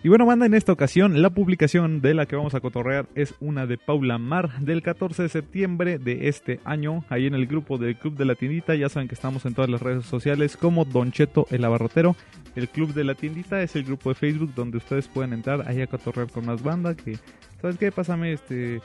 Y 0.07 0.09
bueno, 0.09 0.25
banda, 0.25 0.47
en 0.47 0.55
esta 0.55 0.71
ocasión 0.71 1.21
la 1.21 1.31
publicación 1.31 2.01
de 2.01 2.15
la 2.15 2.27
que 2.27 2.37
vamos 2.37 2.55
a 2.55 2.61
cotorrear 2.61 3.09
es 3.17 3.35
una 3.41 3.67
de 3.67 3.77
Paula 3.77 4.19
Mar 4.19 4.61
del 4.61 4.81
14 4.81 5.25
de 5.25 5.29
septiembre 5.29 5.99
de 5.99 6.29
este 6.29 6.61
año, 6.65 7.05
ahí 7.09 7.27
en 7.27 7.35
el 7.35 7.49
grupo 7.49 7.77
del 7.77 7.99
Club 7.99 8.17
de 8.17 8.25
la 8.25 8.37
Tiendita. 8.37 8.77
Ya 8.77 8.89
saben 8.89 9.09
que 9.09 9.17
estamos 9.17 9.45
en 9.47 9.55
todas 9.55 9.69
las 9.69 9.83
redes 9.83 10.07
sociales 10.07 10.57
como 10.57 10.85
Don 10.85 11.11
Cheto 11.11 11.49
el 11.51 11.65
Abarrotero. 11.65 12.15
El 12.57 12.69
Club 12.69 12.93
de 12.95 13.05
la 13.05 13.15
Tiendita 13.15 13.63
es 13.63 13.77
el 13.77 13.85
grupo 13.85 14.09
de 14.09 14.15
Facebook 14.15 14.53
donde 14.55 14.79
ustedes 14.79 15.07
pueden 15.09 15.33
entrar 15.33 15.69
ahí 15.69 15.83
a 15.83 15.87
cotorrear 15.87 16.31
con 16.31 16.47
más 16.47 16.63
banda. 16.63 16.95
Que, 16.95 17.19
¿sabes 17.61 17.79
qué? 17.79 17.93
Pásame 17.93 18.33
este 18.33 18.81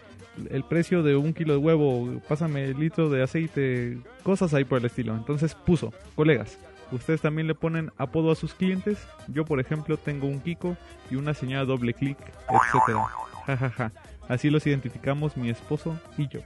el 0.50 0.64
precio 0.64 1.04
de 1.04 1.16
un 1.16 1.34
kilo 1.34 1.54
de 1.54 1.60
huevo, 1.60 2.22
pásame 2.28 2.66
el 2.66 2.80
litro 2.80 3.10
de 3.10 3.22
aceite, 3.22 3.98
cosas 4.24 4.54
ahí 4.54 4.64
por 4.64 4.80
el 4.80 4.86
estilo. 4.86 5.16
Entonces 5.16 5.56
puso, 5.56 5.94
colegas, 6.16 6.58
Ustedes 6.92 7.22
también 7.22 7.48
le 7.48 7.56
ponen 7.56 7.92
apodo 7.98 8.32
a 8.32 8.36
sus 8.36 8.54
clientes. 8.54 8.98
Yo, 9.28 9.46
por 9.46 9.60
ejemplo, 9.60 9.98
tengo 9.98 10.28
un 10.28 10.42
Kiko 10.42 10.76
y 11.10 11.16
una 11.16 11.34
señora 11.34 11.64
doble 11.66 11.94
clic, 11.94 12.18
etcétera. 12.50 13.06
Jajaja. 13.46 13.92
Así 14.28 14.50
los 14.50 14.68
identificamos 14.68 15.38
mi 15.38 15.50
esposo 15.50 15.98
y 16.18 16.28
yo. 16.28 16.42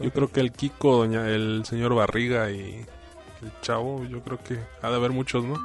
Yo 0.00 0.12
creo 0.12 0.30
que 0.30 0.40
el 0.40 0.52
Kiko, 0.52 0.98
doña, 0.98 1.28
el 1.28 1.64
señor 1.64 1.94
Barriga 1.94 2.50
y 2.50 2.86
el 3.42 3.52
chavo, 3.60 4.04
yo 4.04 4.22
creo 4.22 4.38
que 4.42 4.58
ha 4.82 4.88
de 4.88 4.96
haber 4.96 5.10
muchos, 5.10 5.44
¿no? 5.44 5.56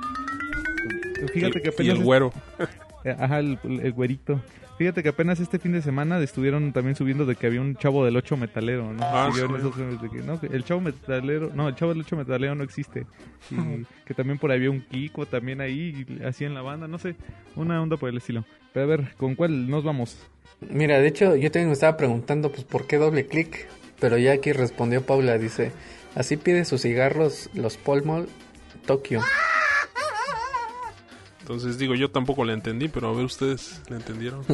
Fíjate 1.33 1.57
El- 1.57 1.61
que 1.63 1.69
y 1.69 1.73
apenas 1.73 1.97
el 1.97 2.03
güero. 2.03 2.31
Ajá, 3.19 3.39
el, 3.39 3.59
el 3.63 3.91
güerito. 3.93 4.41
Fíjate 4.77 5.03
que 5.03 5.09
apenas 5.09 5.39
este 5.39 5.59
fin 5.59 5.71
de 5.73 5.81
semana 5.83 6.17
estuvieron 6.19 6.73
también 6.73 6.95
subiendo 6.95 7.25
de 7.25 7.35
que 7.35 7.45
había 7.45 7.61
un 7.61 7.75
chavo 7.75 8.03
del 8.05 8.17
8 8.17 8.37
metalero, 8.37 8.91
¿no? 8.91 9.03
Ah, 9.03 9.29
Y 9.31 9.35
sí. 9.37 9.41
esos 9.45 9.77
de 10.01 10.09
que, 10.09 10.17
no, 10.23 10.39
el 10.41 10.63
chavo 10.63 10.81
metalero, 10.81 11.51
no, 11.53 11.67
el 11.69 11.75
chavo 11.75 11.93
del 11.93 12.01
8 12.01 12.15
metalero 12.17 12.55
no 12.55 12.63
existe. 12.63 13.05
Y 13.51 13.85
que 14.05 14.13
también 14.15 14.39
por 14.39 14.49
ahí 14.49 14.57
había 14.57 14.71
un 14.71 14.81
Kiko 14.81 15.27
también 15.27 15.61
ahí, 15.61 16.05
y 16.07 16.23
así 16.23 16.43
en 16.45 16.55
la 16.55 16.63
banda, 16.63 16.87
no 16.87 16.97
sé, 16.97 17.15
una 17.55 17.79
onda 17.81 17.97
por 17.97 18.09
el 18.09 18.17
estilo. 18.17 18.45
Pero 18.73 18.85
a 18.85 18.89
ver, 18.89 19.13
¿con 19.17 19.35
cuál 19.35 19.69
nos 19.69 19.83
vamos? 19.83 20.17
Mira, 20.71 20.99
de 20.99 21.07
hecho, 21.07 21.35
yo 21.35 21.51
también 21.51 21.67
me 21.67 21.73
estaba 21.73 21.95
preguntando, 21.95 22.51
pues, 22.51 22.63
¿por 22.63 22.87
qué 22.87 22.97
doble 22.97 23.27
clic? 23.27 23.67
Pero 23.99 24.17
ya 24.17 24.33
aquí 24.33 24.53
respondió 24.53 25.05
Paula, 25.05 25.37
dice, 25.37 25.71
así 26.15 26.35
pide 26.35 26.65
sus 26.65 26.81
cigarros 26.81 27.49
los 27.53 27.77
Polmol 27.77 28.27
Tokio. 28.87 29.21
Entonces 31.43 31.77
digo, 31.77 31.93
yo 31.93 32.09
tampoco 32.09 32.45
le 32.45 32.53
entendí, 32.53 32.87
pero 32.87 33.09
a 33.09 33.13
ver 33.13 33.25
ustedes 33.25 33.81
le 33.89 33.97
entendieron. 33.97 34.41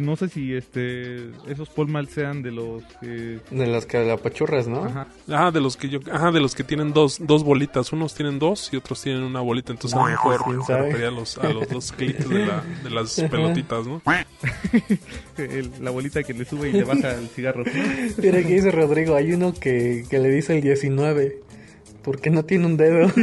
No 0.00 0.16
sé 0.16 0.28
si 0.28 0.52
este 0.52 1.30
esos 1.46 1.68
Polmal 1.68 2.08
sean 2.08 2.42
de 2.42 2.50
los 2.50 2.82
que... 3.00 3.38
De 3.52 3.66
las 3.68 3.86
que 3.86 4.04
la 4.04 4.14
apachurras, 4.14 4.66
¿no? 4.66 4.84
Ajá. 4.84 5.06
Ah, 5.30 5.52
de 5.52 5.60
los 5.60 5.76
que 5.76 5.88
yo, 5.88 6.00
ajá, 6.10 6.32
de 6.32 6.40
los 6.40 6.56
que 6.56 6.64
tienen 6.64 6.92
dos, 6.92 7.18
dos 7.20 7.44
bolitas. 7.44 7.92
Unos 7.92 8.12
tienen 8.14 8.40
dos 8.40 8.68
y 8.72 8.76
otros 8.78 9.00
tienen 9.00 9.22
una 9.22 9.40
bolita. 9.42 9.70
Entonces 9.72 9.96
a 9.96 10.00
lo 10.00 10.06
Ah, 10.06 10.10
mejor 10.10 10.64
se 10.66 10.76
refería 10.76 11.06
a 11.08 11.10
los, 11.12 11.38
a 11.38 11.50
los 11.50 11.68
dos 11.68 11.92
clics 11.92 12.28
de, 12.28 12.46
la, 12.46 12.64
de 12.82 12.90
las 12.90 13.20
pelotitas, 13.30 13.86
¿no? 13.86 14.02
el- 15.36 15.70
la 15.80 15.90
bolita 15.92 16.22
que 16.24 16.34
le 16.34 16.44
sube 16.44 16.70
y 16.70 16.72
le 16.72 16.82
baja 16.84 17.12
el 17.14 17.28
cigarro. 17.28 17.62
Mira, 18.18 18.38
aquí 18.40 18.54
dice 18.54 18.72
Rodrigo, 18.72 19.14
hay 19.14 19.32
uno 19.34 19.54
que, 19.54 20.04
que 20.10 20.18
le 20.18 20.30
dice 20.30 20.56
el 20.56 20.62
19. 20.62 21.42
¿Por 22.06 22.20
qué 22.20 22.30
no 22.30 22.44
tiene 22.44 22.66
un 22.66 22.76
dedo? 22.76 23.10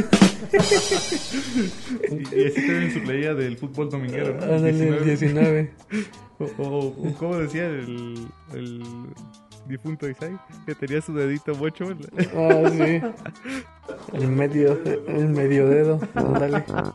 Y, 2.10 2.36
y 2.36 2.46
así 2.46 2.60
tienen 2.60 2.92
su 2.92 3.00
playera 3.02 3.34
del 3.34 3.56
fútbol 3.56 3.88
dominguero. 3.88 4.34
¿no? 4.34 4.42
Ándale, 4.42 4.88
el 4.88 5.04
19. 5.04 5.72
O, 6.38 6.44
o, 6.62 6.86
o 6.88 7.14
¿cómo 7.18 7.38
decía 7.38 7.66
el, 7.66 8.28
el 8.52 8.82
difunto 9.66 10.08
Isai? 10.08 10.38
Que 10.66 10.74
tenía 10.74 11.00
su 11.00 11.14
dedito 11.14 11.54
mocho. 11.54 11.86
Ah, 12.36 12.70
sí. 12.70 13.00
El 14.12 14.28
medio, 14.28 14.78
el 15.08 15.28
medio 15.28 15.68
dedo. 15.68 16.00
Ándale. 16.14 16.56
A 16.56 16.94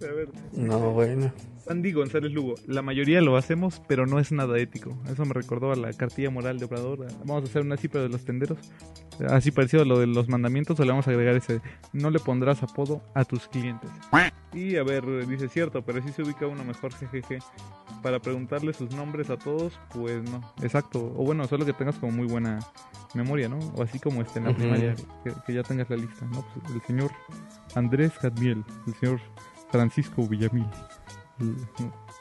ver. 0.00 0.28
No, 0.52 0.92
bueno. 0.92 1.32
Andy 1.68 1.92
González 1.92 2.32
Lugo, 2.32 2.54
la 2.66 2.82
mayoría 2.82 3.20
lo 3.20 3.36
hacemos, 3.36 3.82
pero 3.86 4.06
no 4.06 4.18
es 4.18 4.32
nada 4.32 4.58
ético. 4.58 4.96
Eso 5.10 5.24
me 5.24 5.34
recordó 5.34 5.72
a 5.72 5.76
la 5.76 5.92
cartilla 5.92 6.30
moral 6.30 6.58
de 6.58 6.64
Obrador. 6.64 7.06
Vamos 7.24 7.44
a 7.44 7.46
hacer 7.46 7.62
una 7.62 7.74
así, 7.74 7.88
pero 7.88 8.04
de 8.04 8.10
los 8.10 8.24
tenderos. 8.24 8.58
Así 9.28 9.50
parecido 9.50 9.82
a 9.82 9.86
lo 9.86 9.98
de 9.98 10.06
los 10.06 10.28
mandamientos, 10.28 10.78
o 10.78 10.84
le 10.84 10.90
vamos 10.90 11.08
a 11.08 11.10
agregar 11.10 11.34
ese, 11.36 11.60
no 11.92 12.10
le 12.10 12.20
pondrás 12.20 12.62
apodo 12.62 13.02
a 13.14 13.24
tus 13.24 13.48
clientes. 13.48 13.90
Y 14.54 14.76
a 14.76 14.82
ver, 14.82 15.26
dice 15.26 15.48
cierto, 15.48 15.82
pero 15.82 16.02
si 16.02 16.10
se 16.10 16.22
ubica 16.22 16.46
uno 16.46 16.64
mejor, 16.64 16.92
jejeje. 16.94 17.38
Para 18.02 18.20
preguntarle 18.20 18.72
sus 18.72 18.90
nombres 18.94 19.28
a 19.28 19.36
todos, 19.36 19.78
pues 19.92 20.22
no. 20.30 20.40
Exacto. 20.62 21.12
O 21.16 21.24
bueno, 21.24 21.46
solo 21.46 21.66
que 21.66 21.72
tengas 21.72 21.96
como 21.96 22.12
muy 22.12 22.26
buena 22.26 22.60
memoria, 23.14 23.48
¿no? 23.48 23.58
O 23.74 23.82
así 23.82 23.98
como 23.98 24.22
este 24.22 24.38
en 24.38 24.46
la 24.46 24.54
primaria, 24.54 24.94
que, 25.24 25.32
que 25.46 25.52
ya 25.52 25.62
tengas 25.62 25.90
la 25.90 25.96
lista, 25.96 26.24
¿no? 26.26 26.44
Pues 26.54 26.74
el 26.74 26.82
señor 26.82 27.10
Andrés 27.74 28.12
Cadmiel, 28.20 28.64
el 28.86 28.94
señor 28.94 29.20
Francisco 29.70 30.26
Villamil. 30.26 30.66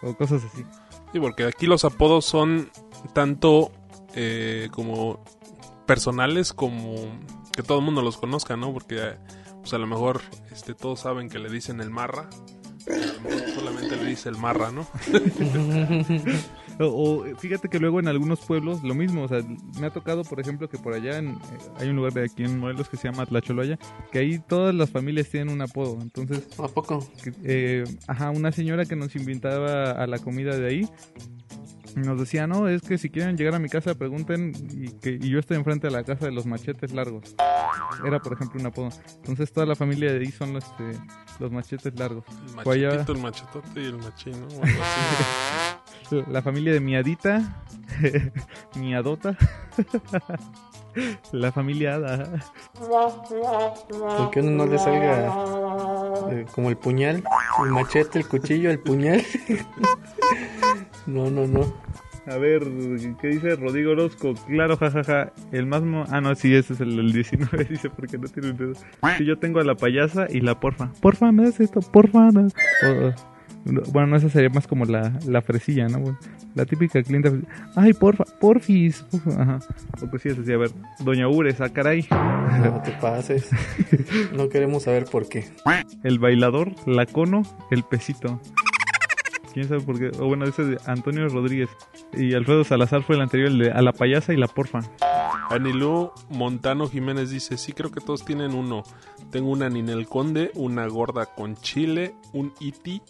O 0.01 0.15
cosas 0.15 0.43
así. 0.43 0.63
Sí, 1.11 1.19
porque 1.19 1.45
aquí 1.45 1.65
los 1.65 1.85
apodos 1.85 2.25
son 2.25 2.69
tanto 3.13 3.71
eh, 4.15 4.69
como 4.71 5.23
personales 5.85 6.53
como 6.53 6.95
que 7.51 7.63
todo 7.63 7.79
el 7.79 7.85
mundo 7.85 8.01
los 8.01 8.17
conozca, 8.17 8.57
¿no? 8.57 8.73
Porque 8.73 9.15
pues 9.59 9.73
a 9.73 9.77
lo 9.77 9.87
mejor 9.87 10.21
este, 10.51 10.73
todos 10.73 10.99
saben 10.99 11.29
que 11.29 11.39
le 11.39 11.49
dicen 11.49 11.81
el 11.81 11.89
marra. 11.89 12.29
pero 12.85 13.03
a 13.03 13.13
lo 13.13 13.21
mejor 13.21 13.49
solamente 13.49 13.95
le 13.97 14.05
dice 14.05 14.29
el 14.29 14.37
marra, 14.37 14.71
¿no? 14.71 14.87
O, 16.79 16.85
o, 16.85 17.35
fíjate 17.37 17.69
que 17.69 17.79
luego 17.79 17.99
en 17.99 18.07
algunos 18.07 18.39
pueblos 18.41 18.83
lo 18.83 18.93
mismo, 18.93 19.23
o 19.23 19.27
sea, 19.27 19.39
me 19.79 19.87
ha 19.87 19.89
tocado, 19.89 20.23
por 20.23 20.39
ejemplo, 20.39 20.69
que 20.69 20.77
por 20.77 20.93
allá 20.93 21.17
en, 21.17 21.29
eh, 21.29 21.37
hay 21.79 21.89
un 21.89 21.95
lugar 21.95 22.13
de 22.13 22.25
aquí 22.25 22.43
en 22.43 22.59
Morelos 22.59 22.87
que 22.89 22.97
se 22.97 23.09
llama 23.09 23.25
Tlacholoya, 23.25 23.79
que 24.11 24.19
ahí 24.19 24.39
todas 24.39 24.75
las 24.75 24.89
familias 24.91 25.29
tienen 25.29 25.53
un 25.53 25.61
apodo. 25.61 25.97
Entonces, 26.01 26.47
¿A 26.59 26.67
poco? 26.67 26.99
que, 27.23 27.33
eh, 27.43 27.83
ajá, 28.07 28.29
una 28.29 28.51
señora 28.51 28.85
que 28.85 28.95
nos 28.95 29.15
invitaba 29.15 29.91
a 29.91 30.05
la 30.07 30.19
comida 30.19 30.55
de 30.55 30.67
ahí, 30.67 30.89
nos 31.95 32.19
decía, 32.19 32.45
no, 32.45 32.67
es 32.67 32.83
que 32.83 32.99
si 32.99 33.09
quieren 33.09 33.37
llegar 33.37 33.55
a 33.55 33.59
mi 33.59 33.69
casa 33.69 33.95
pregunten 33.95 34.53
y 34.71 34.89
que 34.99 35.17
y 35.19 35.29
yo 35.29 35.39
estoy 35.39 35.57
enfrente 35.57 35.87
de 35.87 35.93
la 35.93 36.03
casa 36.03 36.25
de 36.25 36.31
los 36.31 36.45
machetes 36.45 36.93
largos. 36.93 37.35
Era, 38.05 38.19
por 38.19 38.33
ejemplo, 38.33 38.59
un 38.59 38.67
apodo. 38.67 38.89
Entonces 39.15 39.51
toda 39.51 39.65
la 39.65 39.75
familia 39.75 40.13
de 40.13 40.19
ahí 40.19 40.31
son 40.31 40.53
los, 40.53 40.63
este, 40.63 40.91
los 41.39 41.51
machetes 41.51 41.97
largos. 41.97 42.23
El 42.55 42.61
Fue 42.63 42.75
allá- 42.75 42.89
machetito, 42.89 43.11
el 43.13 43.17
machetote 43.19 43.81
y 43.81 43.85
el 43.85 43.97
machino. 43.97 44.37
o 44.47 44.63
algo 44.63 44.83
así. 44.83 45.76
La 46.27 46.41
familia 46.41 46.73
de 46.73 46.79
Miadita, 46.79 47.41
Miadota, 48.75 49.35
la 51.31 51.51
familia 51.51 51.95
Ada. 51.95 52.41
¿Por 54.17 54.31
qué 54.31 54.41
no 54.41 54.65
le 54.65 54.77
salga 54.79 55.33
eh, 56.31 56.45
como 56.53 56.69
el 56.69 56.77
puñal? 56.77 57.23
El 57.63 57.71
machete, 57.71 58.19
el 58.19 58.27
cuchillo, 58.27 58.69
el 58.69 58.79
puñal. 58.79 59.21
no, 61.07 61.29
no, 61.29 61.47
no. 61.47 61.73
A 62.29 62.35
ver, 62.35 62.61
¿qué 63.21 63.27
dice 63.29 63.55
Rodrigo 63.55 63.91
Orozco? 63.93 64.33
Claro, 64.47 64.75
jajaja. 64.75 65.31
El 65.53 65.65
más. 65.65 65.81
mo- 65.81 66.03
Ah, 66.09 66.19
no, 66.19 66.35
sí, 66.35 66.53
ese 66.53 66.73
es 66.73 66.81
el, 66.81 66.99
el 66.99 67.13
19. 67.13 67.63
Dice, 67.63 67.89
porque 67.89 68.17
no 68.17 68.27
tiene 68.27 68.49
un 68.51 68.57
dedo. 68.57 68.73
Sí, 69.17 69.23
yo 69.25 69.39
tengo 69.39 69.61
a 69.61 69.63
la 69.63 69.75
payasa 69.75 70.27
y 70.29 70.41
la 70.41 70.59
porfa. 70.59 70.91
Porfa, 71.01 71.31
me 71.31 71.43
das 71.43 71.61
esto, 71.61 71.79
porfa. 71.79 72.29
no. 72.31 72.41
O- 72.41 73.07
o- 73.07 73.09
no, 73.11 73.36
bueno, 73.91 74.07
no, 74.07 74.15
esa 74.15 74.29
sería 74.29 74.49
más 74.49 74.67
como 74.67 74.85
la, 74.85 75.13
la 75.25 75.41
fresilla, 75.41 75.87
¿no? 75.87 76.17
La 76.55 76.65
típica 76.65 77.01
clienta. 77.03 77.31
Ay, 77.75 77.93
porfa, 77.93 78.23
porfis. 78.39 79.03
porfa, 79.11 79.41
Ajá. 79.41 79.59
O 80.01 80.09
cosillas 80.09 80.39
así. 80.39 80.53
A 80.53 80.57
ver, 80.57 80.71
Doña 80.99 81.27
Ures, 81.27 81.59
ah, 81.61 81.69
caray. 81.69 82.07
No 82.09 82.81
te 82.81 82.91
pases. 82.91 83.49
No 84.33 84.49
queremos 84.49 84.83
saber 84.83 85.05
por 85.05 85.27
qué. 85.27 85.45
El 86.03 86.19
bailador, 86.19 86.73
la 86.85 87.05
cono, 87.05 87.43
el 87.71 87.83
pesito. 87.83 88.39
¿Quién 89.53 89.67
sabe 89.67 89.81
por 89.81 89.97
qué? 89.97 90.11
O 90.19 90.27
bueno, 90.27 90.45
ese 90.45 90.63
de 90.63 90.77
Antonio 90.85 91.27
Rodríguez. 91.29 91.69
Y 92.13 92.33
Alfredo 92.35 92.63
Salazar 92.63 93.01
fue 93.03 93.15
el 93.15 93.21
anterior, 93.21 93.49
el 93.49 93.57
de 93.57 93.71
a 93.71 93.81
la 93.81 93.91
payasa 93.91 94.33
y 94.33 94.37
la 94.37 94.47
porfa. 94.47 94.81
Anilú 95.49 96.11
Montano 96.29 96.87
Jiménez 96.87 97.31
dice, 97.31 97.57
sí 97.57 97.71
creo 97.71 97.89
que 97.89 98.01
todos 98.01 98.23
tienen 98.25 98.53
uno. 98.53 98.83
Tengo 99.31 99.49
una 99.49 99.69
Ninel 99.69 100.07
Conde, 100.07 100.51
una 100.55 100.85
gorda 100.87 101.25
con 101.25 101.55
chile, 101.55 102.13
un 102.33 102.53
iti. 102.59 103.01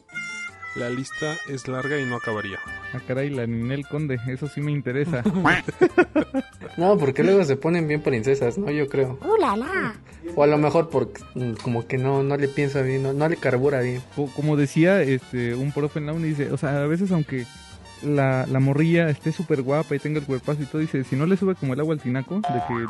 La 0.78 0.90
lista 0.90 1.36
es 1.50 1.68
larga 1.68 2.00
y 2.00 2.06
no 2.06 2.18
acabaría. 2.18 2.60
Ah, 2.94 3.00
caray, 3.08 3.30
la 3.32 3.48
Ninel 3.48 3.88
Conde, 3.88 4.20
eso 4.28 4.48
sí 4.48 4.62
me 4.62 4.72
interesa. 4.72 5.24
No, 6.78 6.96
porque 6.98 7.24
luego 7.24 7.44
se 7.44 7.56
ponen 7.56 7.88
bien 7.88 8.02
princesas, 8.02 8.58
¿no? 8.58 8.70
Yo 8.70 8.88
creo. 8.88 9.18
¡Uh, 9.26 9.36
la, 9.42 9.56
la! 9.58 9.96
O 10.36 10.44
a 10.44 10.48
lo 10.48 10.58
mejor 10.60 10.90
porque 10.90 11.22
mm, 11.34 11.54
como 11.64 11.88
que 11.88 11.98
no, 11.98 12.22
no 12.22 12.38
le 12.38 12.48
piensa 12.48 12.82
bien, 12.84 13.02
no, 13.02 13.14
no 13.14 13.28
le 13.28 13.38
carbura 13.38 13.82
bien. 13.82 14.02
Co- 14.16 14.30
Como 14.36 14.56
decía 14.58 15.02
este 15.02 15.56
un 15.56 15.72
profe 15.72 15.98
en 16.00 16.06
la 16.06 16.14
uni, 16.14 16.30
dice, 16.30 16.52
o 16.52 16.58
sea, 16.58 16.84
a 16.84 16.88
veces 16.88 17.12
aunque 17.12 17.46
la, 18.04 18.46
la 18.48 18.60
morrilla 18.60 19.10
esté 19.10 19.32
súper 19.32 19.62
guapa 19.62 19.96
y 19.96 20.00
tenga 20.00 20.20
el 20.20 20.26
cuerpazo 20.26 20.62
y 20.62 20.66
todo, 20.66 20.82
dice, 20.82 21.04
si 21.04 21.16
no 21.16 21.26
le 21.26 21.38
sube 21.38 21.56
como 21.56 21.74
el 21.74 21.80
agua 21.80 21.94
al 21.94 22.02
tinaco, 22.02 22.36
de 22.42 22.62
que, 22.68 22.86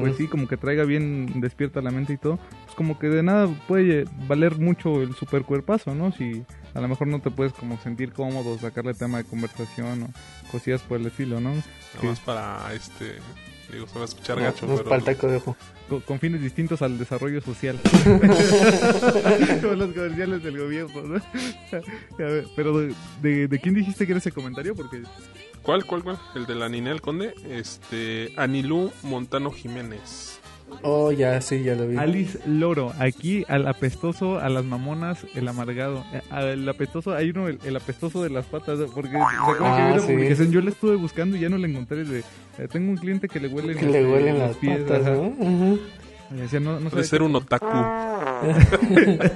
pues 0.00 0.16
sí, 0.16 0.26
como 0.28 0.46
que 0.48 0.56
traiga 0.56 0.84
bien 0.84 1.40
despierta 1.40 1.80
la 1.80 1.90
mente 1.90 2.12
y 2.12 2.16
todo, 2.18 2.38
pues 2.64 2.74
como 2.76 2.98
que 2.98 3.08
de 3.08 3.22
nada 3.22 3.48
puede 3.68 4.04
valer 4.28 4.58
mucho 4.58 5.02
el 5.02 5.14
super 5.14 5.42
cuerpazo, 5.44 5.94
¿no? 5.94 6.12
Si 6.12 6.44
a 6.74 6.80
lo 6.80 6.88
mejor 6.88 7.06
no 7.08 7.20
te 7.20 7.30
puedes 7.30 7.52
como 7.52 7.78
sentir 7.78 8.12
cómodo, 8.12 8.58
sacarle 8.58 8.94
tema 8.94 9.18
de 9.18 9.24
conversación 9.24 10.02
o 10.04 10.08
cosillas 10.50 10.82
por 10.82 10.98
el 11.00 11.06
estilo, 11.06 11.40
¿no? 11.40 11.50
Nada 11.50 11.62
Sí. 12.00 12.06
más 12.06 12.20
para 12.20 12.72
este. 12.74 13.16
Digo, 13.72 13.86
se 13.86 13.94
va 13.94 14.02
a 14.02 14.04
escuchar 14.04 14.36
No, 14.38 14.44
gacho, 14.44 14.66
no 14.66 14.76
pero. 14.76 14.84
para 14.88 14.98
el 14.98 15.04
taco 15.04 15.26
de 15.28 15.36
ojo. 15.38 15.56
con, 15.88 16.00
con 16.02 16.18
fines 16.20 16.42
distintos 16.42 16.82
al 16.82 16.98
desarrollo 16.98 17.40
social. 17.40 17.80
Como 19.62 19.74
los 19.74 19.92
comerciales 19.94 20.42
del 20.42 20.58
gobierno, 20.58 21.02
¿no? 21.02 21.16
A 21.16 22.22
ver, 22.28 22.46
pero 22.54 22.78
de, 22.78 22.94
de- 23.22 23.48
de 23.48 23.58
quién 23.60 23.74
dijiste 23.74 24.04
que 24.06 24.12
era 24.12 24.18
ese 24.18 24.32
comentario? 24.32 24.74
Porque 24.74 25.02
¿Cuál, 25.62 25.84
cuál, 25.86 26.02
cuál? 26.02 26.18
El 26.34 26.44
de 26.46 26.54
la 26.54 26.68
Ninel 26.68 27.00
Conde. 27.00 27.34
Este. 27.48 28.32
Anilú 28.36 28.92
Montano 29.02 29.50
Jiménez. 29.50 30.38
Oh, 30.82 31.12
ya, 31.12 31.40
sí, 31.40 31.62
ya 31.62 31.74
lo 31.74 31.86
vi. 31.86 31.96
Alice 31.96 32.38
Loro, 32.46 32.92
aquí 32.98 33.44
al 33.48 33.68
apestoso, 33.68 34.38
a 34.40 34.48
las 34.48 34.64
mamonas, 34.64 35.26
el 35.34 35.46
amargado. 35.48 36.04
Eh, 36.12 36.20
Al 36.30 36.68
apestoso, 36.68 37.14
hay 37.14 37.30
uno, 37.30 37.48
el, 37.48 37.58
el 37.64 37.76
apestoso 37.76 38.22
de 38.22 38.30
las 38.30 38.46
patas, 38.46 38.78
porque 38.94 39.10
¿se 39.10 39.16
acuerdan 39.18 39.96
que 39.98 40.04
Ah, 40.04 40.34
sí. 40.36 40.48
Yo 40.50 40.60
le 40.60 40.70
estuve 40.70 40.96
buscando 40.96 41.36
y 41.36 41.40
ya 41.40 41.48
no 41.48 41.58
le 41.58 41.68
encontré. 41.68 42.04
De, 42.04 42.20
eh, 42.20 42.68
tengo 42.70 42.90
un 42.90 42.96
cliente 42.96 43.28
que 43.28 43.38
le 43.40 43.48
huelen, 43.48 43.76
Que 43.76 43.86
le 43.86 44.00
este, 44.00 44.10
huelen 44.12 44.38
las 44.38 44.56
pies, 44.56 44.80
patas. 44.82 45.04
¿no? 45.06 45.78
Y 46.30 46.36
decía, 46.36 46.60
no, 46.60 46.80
no 46.80 46.88
Puede 46.90 47.04
ser 47.04 47.18
qué- 47.20 47.24
un 47.26 47.36
otaku. 47.36 47.66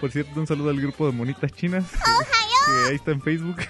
Por 0.00 0.10
cierto, 0.10 0.40
un 0.40 0.46
saludo 0.46 0.70
al 0.70 0.80
grupo 0.80 1.06
de 1.06 1.12
monitas 1.12 1.52
chinas. 1.52 1.84
Que, 1.92 1.98
que 2.82 2.88
ahí 2.90 2.94
está 2.96 3.12
en 3.12 3.20
Facebook. 3.20 3.56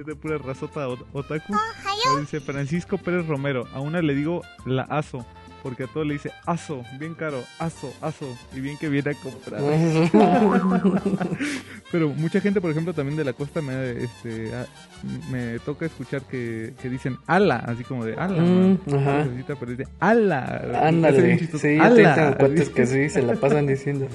es 0.00 0.06
de 0.06 0.14
pura 0.16 0.38
razota 0.38 0.88
otaku. 0.88 1.54
Ahí 1.54 2.20
dice 2.20 2.40
Francisco 2.40 2.98
Pérez 2.98 3.26
Romero. 3.26 3.66
A 3.74 3.80
una 3.80 4.00
le 4.02 4.14
digo 4.14 4.42
la 4.66 4.82
aso. 4.82 5.24
Porque 5.62 5.82
a 5.84 5.86
todo 5.88 6.04
le 6.04 6.12
dice 6.14 6.30
aso. 6.46 6.84
Bien 7.00 7.14
caro. 7.14 7.42
Aso, 7.58 7.92
aso. 8.00 8.26
Y 8.54 8.60
bien 8.60 8.78
que 8.78 8.88
viene 8.88 9.10
a 9.10 9.14
comprar. 9.14 9.60
Pero 11.90 12.10
mucha 12.10 12.40
gente, 12.40 12.60
por 12.60 12.70
ejemplo, 12.70 12.92
también 12.94 13.16
de 13.16 13.24
la 13.24 13.32
costa 13.32 13.60
me, 13.60 13.90
este, 14.04 14.54
a- 14.54 14.66
me 15.30 15.58
toca 15.60 15.86
escuchar 15.86 16.22
que, 16.22 16.74
que 16.80 16.88
dicen 16.88 17.16
ala. 17.26 17.56
Así 17.56 17.82
como 17.84 18.04
de 18.04 18.14
ala. 18.14 18.40
Mm, 18.42 18.78
¿no? 18.86 18.98
ajá. 19.00 19.24
Pobrecita, 19.24 19.54
Pero 19.56 19.70
dice 19.72 19.84
ala. 19.98 20.62
Ándale. 20.84 21.38
Sí, 21.58 21.76
yo 21.76 21.82
"Ala". 21.82 21.88
también 21.96 22.14
tengo 22.14 22.36
cuates 22.38 22.68
que 22.70 22.86
sí, 22.86 23.08
se 23.10 23.22
la 23.22 23.34
pasan 23.34 23.66
diciendo. 23.66 24.06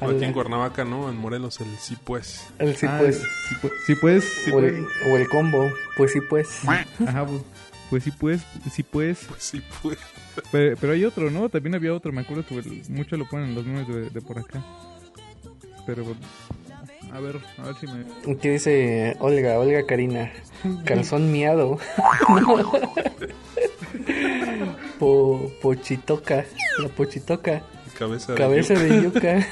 O 0.00 0.10
aquí 0.10 0.24
en. 0.24 0.32
Cuernavaca, 0.32 0.84
¿no? 0.84 1.08
En 1.08 1.16
Morelos, 1.16 1.60
el 1.60 1.76
sí, 1.78 1.96
pues. 2.02 2.46
El 2.58 2.76
sí, 2.76 2.86
Ah, 2.88 2.96
pues. 3.00 3.22
Sí, 3.48 3.54
pues. 3.60 3.72
Sí, 3.86 3.94
pues. 3.94 4.24
sí, 4.24 4.50
o, 4.50 4.54
pues. 4.54 4.64
el, 4.74 4.86
o 5.10 5.16
el 5.16 5.28
combo. 5.28 5.70
Pues 5.96 6.12
sí, 6.12 6.20
pues. 6.20 6.60
Ajá, 6.68 7.26
pues, 7.26 7.42
pues 7.90 8.04
sí, 8.04 8.10
pues, 8.10 8.42
sí, 8.72 8.82
pues. 8.82 9.18
Pues 9.28 9.42
sí, 9.42 9.62
pues. 9.82 9.98
Pero, 10.52 10.76
pero 10.80 10.92
hay 10.92 11.04
otro, 11.04 11.30
¿no? 11.30 11.48
También 11.48 11.74
había 11.74 11.94
otro, 11.94 12.12
me 12.12 12.20
acuerdo 12.20 12.44
mucho 12.90 13.16
lo 13.16 13.26
ponen 13.28 13.50
en 13.50 13.54
los 13.54 13.64
memes 13.64 13.88
de, 13.88 14.10
de 14.10 14.20
por 14.20 14.38
acá. 14.38 14.62
Pero, 15.86 16.04
a 17.12 17.20
ver, 17.20 17.36
a 17.58 17.62
ver 17.62 17.74
si 17.80 17.86
me... 17.86 18.32
Aquí 18.32 18.48
dice 18.48 19.16
Olga, 19.20 19.58
Olga 19.58 19.86
Karina. 19.86 20.30
Calzón 20.84 21.32
miado. 21.32 21.78
Po, 24.98 25.50
pochitoca. 25.62 26.44
La 26.78 26.88
pochitoca. 26.88 27.62
Cabeza 27.98 28.32
de 28.32 28.38
Cabeza 28.38 28.74
yuca. 28.74 28.94
de 28.94 29.02
yuca. 29.02 29.46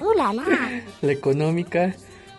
¡Uh, 0.02 0.16
la, 0.16 0.32
la! 0.32 0.44
La 1.02 1.12
económica. 1.12 1.94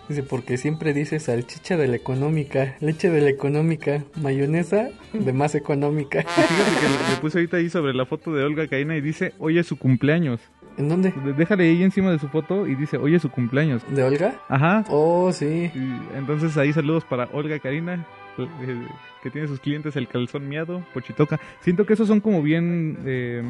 Dice, 0.08 0.24
porque 0.24 0.58
siempre 0.58 0.92
dice 0.94 1.20
salchicha 1.20 1.78
de 1.78 1.88
la 1.88 1.96
económica, 1.96 2.76
leche 2.80 3.12
de 3.12 3.22
la 3.22 3.30
económica, 3.30 4.04
mayonesa 4.20 4.90
de 5.14 5.34
más 5.34 5.54
económica. 5.54 6.24
Fíjate 6.24 6.82
que 6.82 7.12
le, 7.14 7.22
puse 7.22 7.38
ahorita 7.38 7.58
ahí 7.58 7.70
sobre 7.70 7.94
la 7.94 8.08
foto 8.08 8.34
de 8.34 8.44
Olga 8.44 8.68
Caína 8.68 8.98
y 8.98 9.02
dice, 9.02 9.34
hoy 9.38 9.60
es 9.60 9.68
su 9.68 9.78
cumpleaños. 9.78 10.40
¿En 10.78 10.90
dónde? 10.90 11.14
De- 11.24 11.34
Déjale 11.34 11.66
ahí 11.66 11.84
encima 11.84 12.10
de 12.12 12.18
su 12.18 12.28
foto 12.28 12.66
y 12.66 12.74
dice, 12.74 12.98
hoy 12.98 13.14
es 13.14 13.22
su 13.22 13.30
cumpleaños. 13.30 13.84
¿De 13.88 14.02
Olga? 14.02 14.34
Ajá. 14.48 14.84
Oh, 14.90 15.32
sí. 15.32 15.70
Y 15.76 16.18
entonces 16.18 16.58
ahí 16.58 16.74
saludos 16.74 17.04
para 17.06 17.26
Olga 17.32 17.60
Karina, 17.60 18.04
eh, 18.40 18.88
que 19.22 19.30
tiene 19.30 19.48
sus 19.48 19.60
clientes 19.60 19.96
el 19.96 20.08
calzón 20.08 20.50
miado, 20.50 20.84
pochitoca. 20.92 21.40
Siento 21.62 21.86
que 21.86 21.94
esos 21.94 22.08
son 22.08 22.20
como 22.20 22.42
bien 22.42 22.98
eh, 23.06 23.44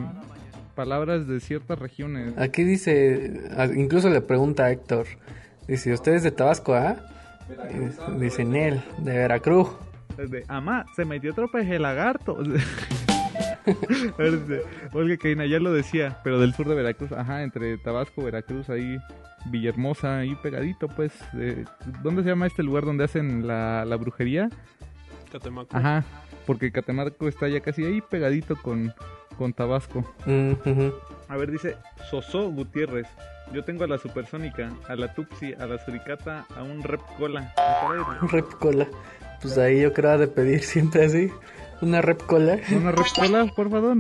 palabras 0.79 1.27
de 1.27 1.41
ciertas 1.41 1.77
regiones. 1.77 2.38
Aquí 2.38 2.63
dice, 2.63 3.41
incluso 3.75 4.09
le 4.09 4.21
pregunta 4.21 4.63
a 4.63 4.71
Héctor, 4.71 5.07
dice, 5.67 5.91
¿usted 5.91 6.13
es 6.13 6.24
de 6.24 6.31
Tabasco, 6.31 6.74
ah? 6.74 6.95
Y 7.69 8.17
Dice, 8.17 8.45
Nel, 8.45 8.81
de 9.00 9.12
Veracruz. 9.12 9.67
De, 10.15 10.45
Amá, 10.48 10.86
se 10.95 11.03
metió 11.03 11.31
otro 11.31 11.51
peje 11.51 11.79
lagarto. 11.79 12.38
A 12.39 12.43
ver, 14.17 14.39
dice, 14.48 14.62
Olga 14.93 15.17
Caína 15.17 15.45
ya 15.48 15.59
lo 15.59 15.74
decía, 15.74 16.17
pero 16.24 16.39
del 16.39 16.53
sur 16.53 16.69
de 16.69 16.75
Veracruz, 16.75 17.12
ajá, 17.12 17.43
entre 17.43 17.77
Tabasco, 17.77 18.24
Veracruz, 18.24 18.69
ahí, 18.69 18.98
Villahermosa, 19.51 20.19
ahí 20.19 20.33
pegadito, 20.41 20.88
pues. 20.88 21.12
eh, 21.33 21.65
¿Dónde 22.01 22.24
se 22.24 22.29
llama 22.29 22.48
este 22.48 22.63
lugar 22.63 22.86
donde 22.86 23.03
hacen 23.03 23.45
la, 23.45 23.83
la 23.83 23.98
brujería? 23.98 24.48
Catemaco. 25.29 25.75
Ajá, 25.75 26.05
porque 26.46 26.72
Catamarco 26.72 27.27
está 27.27 27.48
ya 27.48 27.60
casi 27.60 27.86
ahí 27.86 28.01
pegadito 28.01 28.55
con, 28.55 28.93
con 29.38 29.53
Tabasco. 29.53 30.03
Mm. 30.25 30.53
A 31.27 31.38
ver, 31.38 31.51
dice 31.51 31.77
Soso 32.10 32.50
Gutiérrez. 32.50 33.08
Yo 33.51 33.63
tengo 33.63 33.84
a 33.84 33.88
la 33.88 33.98
supersónica, 33.98 34.72
a 34.88 34.96
la 34.96 35.13
Tuxi, 35.13 35.53
a 35.53 35.65
la 35.65 35.84
suricata, 35.84 36.46
a 36.55 36.62
un 36.62 36.84
rep 36.84 37.01
cola. 37.17 37.53
Un 38.22 38.29
rep 38.29 38.48
cola. 38.60 38.88
Pues 39.41 39.58
ahí 39.58 39.81
yo 39.81 39.93
creo 39.93 40.17
de 40.17 40.27
pedir 40.27 40.62
siempre 40.63 41.05
así. 41.05 41.31
Una 41.81 42.01
rep 42.01 42.22
cola. 42.25 42.60
Una 42.72 42.91
rep 42.91 43.08
cola, 43.15 43.48
por 43.55 43.72
favor. 43.72 43.98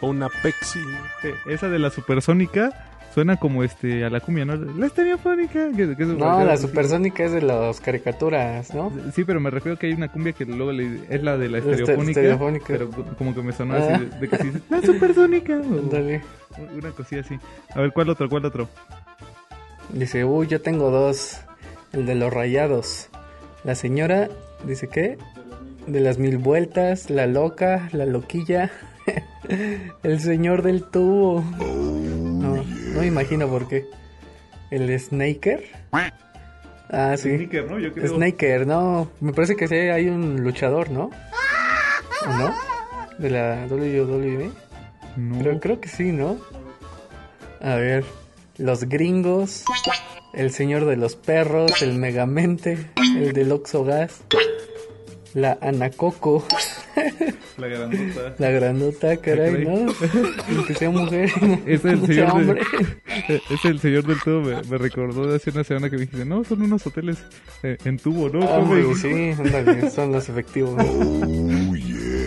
O 0.00 0.08
una 0.08 0.28
Pepsi. 0.28 0.80
Eh, 1.24 1.34
Esa 1.46 1.68
de 1.68 1.78
la 1.78 1.90
supersónica 1.90 2.91
suena 3.14 3.36
como 3.36 3.62
este 3.64 4.04
a 4.04 4.10
la 4.10 4.20
cumbia, 4.20 4.44
¿no? 4.44 4.56
La 4.56 4.86
estereofónica. 4.86 5.68
que- 5.76 5.96
que 5.96 6.02
es- 6.02 6.08
No, 6.08 6.44
la 6.44 6.56
supersónica 6.56 7.24
es 7.24 7.32
de 7.32 7.42
las 7.42 7.80
caricaturas, 7.80 8.72
¿no? 8.74 8.90
Sí, 9.14 9.24
pero 9.24 9.40
me 9.40 9.50
refiero 9.50 9.78
que 9.78 9.86
hay 9.88 9.92
una 9.92 10.08
cumbia 10.10 10.32
que 10.32 10.44
luego 10.44 10.72
le- 10.72 11.00
es 11.10 11.22
la 11.22 11.36
de 11.36 11.46
la 11.48 11.52
La 11.52 11.58
este- 11.58 11.70
estereofónica. 11.72 12.20
estereofónica. 12.20 12.64
Pero 12.68 12.90
como 13.18 13.34
que 13.34 13.42
me 13.42 13.52
sonó 13.52 13.74
Ah. 13.74 13.78
así 13.78 14.04
de, 14.06 14.18
de 14.18 14.28
que 14.28 14.36
sí, 14.38 14.52
la 14.70 14.82
supersónica. 14.82 15.52
o 15.54 15.78
Ándale. 15.78 16.22
una 16.74 16.90
cosilla 16.90 17.20
así. 17.22 17.38
A 17.74 17.80
ver, 17.80 17.92
¿cuál 17.92 18.08
otro? 18.10 18.28
¿Cuál 18.28 18.44
otro? 18.46 18.68
Dice, 19.92 20.24
uy, 20.24 20.46
yo 20.46 20.60
tengo 20.60 20.90
dos. 20.90 21.40
El 21.92 22.06
de 22.06 22.14
los 22.14 22.32
rayados. 22.32 23.08
La 23.64 23.74
señora, 23.74 24.28
dice 24.66 24.88
que, 24.88 25.18
de 25.86 26.00
las 26.00 26.18
mil 26.18 26.38
vueltas, 26.38 27.10
la 27.10 27.26
loca, 27.26 27.88
la 27.92 28.06
loquilla, 28.06 28.70
el 30.02 30.20
señor 30.20 30.62
del 30.62 30.84
tubo. 30.84 31.44
No, 32.92 33.00
me 33.00 33.06
imagino 33.06 33.48
por 33.48 33.68
qué. 33.68 33.88
El 34.70 34.98
Snaker. 34.98 35.64
Ah, 36.92 37.16
sí. 37.16 37.36
Sneaker, 37.36 37.70
¿no? 37.70 37.78
Yo 37.78 37.92
creo. 37.92 38.14
Snaker, 38.14 38.66
no. 38.66 39.10
Me 39.20 39.32
parece 39.32 39.56
que 39.56 39.66
sí 39.66 39.74
hay 39.74 40.08
un 40.08 40.42
luchador, 40.42 40.90
¿no? 40.90 41.10
¿O 42.26 42.32
no? 42.32 42.54
De 43.18 43.30
la 43.30 43.66
WWE. 43.68 44.50
No. 45.16 45.38
Creo, 45.38 45.60
creo 45.60 45.80
que 45.80 45.88
sí, 45.88 46.12
¿no? 46.12 46.38
A 47.60 47.76
ver. 47.76 48.04
Los 48.58 48.84
gringos. 48.84 49.64
El 50.34 50.52
señor 50.52 50.84
de 50.84 50.96
los 50.96 51.16
perros. 51.16 51.80
El 51.80 51.94
megamente. 51.94 52.90
El 53.16 53.32
del 53.32 53.52
Oxogas. 53.52 54.20
La 55.32 55.58
Anacoco. 55.62 56.44
La 57.58 57.66
grandota. 57.68 58.34
La 58.38 58.50
grandota, 58.50 59.16
caray. 59.18 59.64
¿no? 59.64 59.92
Que 60.66 60.74
sea 60.74 60.90
mujer. 60.90 61.30
Es 61.66 61.84
el 61.84 62.06
señor 62.06 62.30
hombre. 62.32 62.62
de, 63.28 63.36
es 63.50 63.64
el 63.64 63.78
señor 63.80 64.04
del 64.06 64.20
todo 64.22 64.40
me, 64.42 64.62
me 64.62 64.78
recordó 64.78 65.26
de 65.26 65.36
hace 65.36 65.50
una 65.50 65.64
semana 65.64 65.88
que 65.90 65.96
me 65.96 66.02
dijiste, 66.02 66.24
no, 66.24 66.44
son 66.44 66.62
unos 66.62 66.86
hoteles 66.86 67.18
eh, 67.62 67.76
en 67.84 67.98
tubo, 67.98 68.28
¿no? 68.28 68.42
Ah, 68.42 68.64
sí, 69.00 69.32
ándale, 69.38 69.90
son 69.90 70.12
los 70.12 70.28
efectivos. 70.28 70.74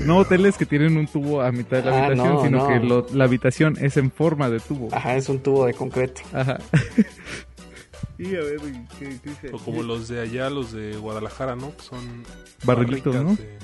No 0.05 0.17
hoteles 0.19 0.57
que 0.57 0.65
tienen 0.65 0.97
un 0.97 1.07
tubo 1.07 1.41
a 1.41 1.51
mitad 1.51 1.77
de 1.83 1.89
la 1.89 1.91
Ah, 2.03 2.05
habitación, 2.07 2.35
no, 2.35 2.43
sino 2.43 2.57
no. 2.59 2.67
que 2.67 2.79
lo- 2.85 3.07
la 3.13 3.23
habitación 3.25 3.77
es 3.81 3.97
en 3.97 4.11
forma 4.11 4.49
de 4.49 4.59
tubo. 4.59 4.89
Ajá, 4.93 5.15
es 5.15 5.27
un 5.29 5.39
tubo 5.39 5.65
de 5.65 5.73
concreto. 5.73 6.21
Ajá. 6.31 6.59
y 8.19 8.27
a 8.35 8.39
ver, 8.41 8.57
¿qué, 8.99 9.17
qué 9.23 9.29
dice? 9.29 9.49
O 9.51 9.57
como 9.57 9.81
los 9.83 10.07
de 10.07 10.21
allá, 10.21 10.49
los 10.49 10.71
de 10.73 10.95
Guadalajara, 10.95 11.55
¿no? 11.55 11.75
Que 11.75 11.81
son 11.83 12.23
Barrilitos, 12.63 13.15
¿no? 13.15 13.35
de- 13.35 13.57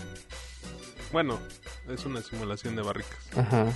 Bueno, 1.12 1.40
es 1.90 2.06
una 2.06 2.22
simulación 2.22 2.76
de 2.76 2.82
barricas. 2.82 3.18
Ajá. 3.36 3.68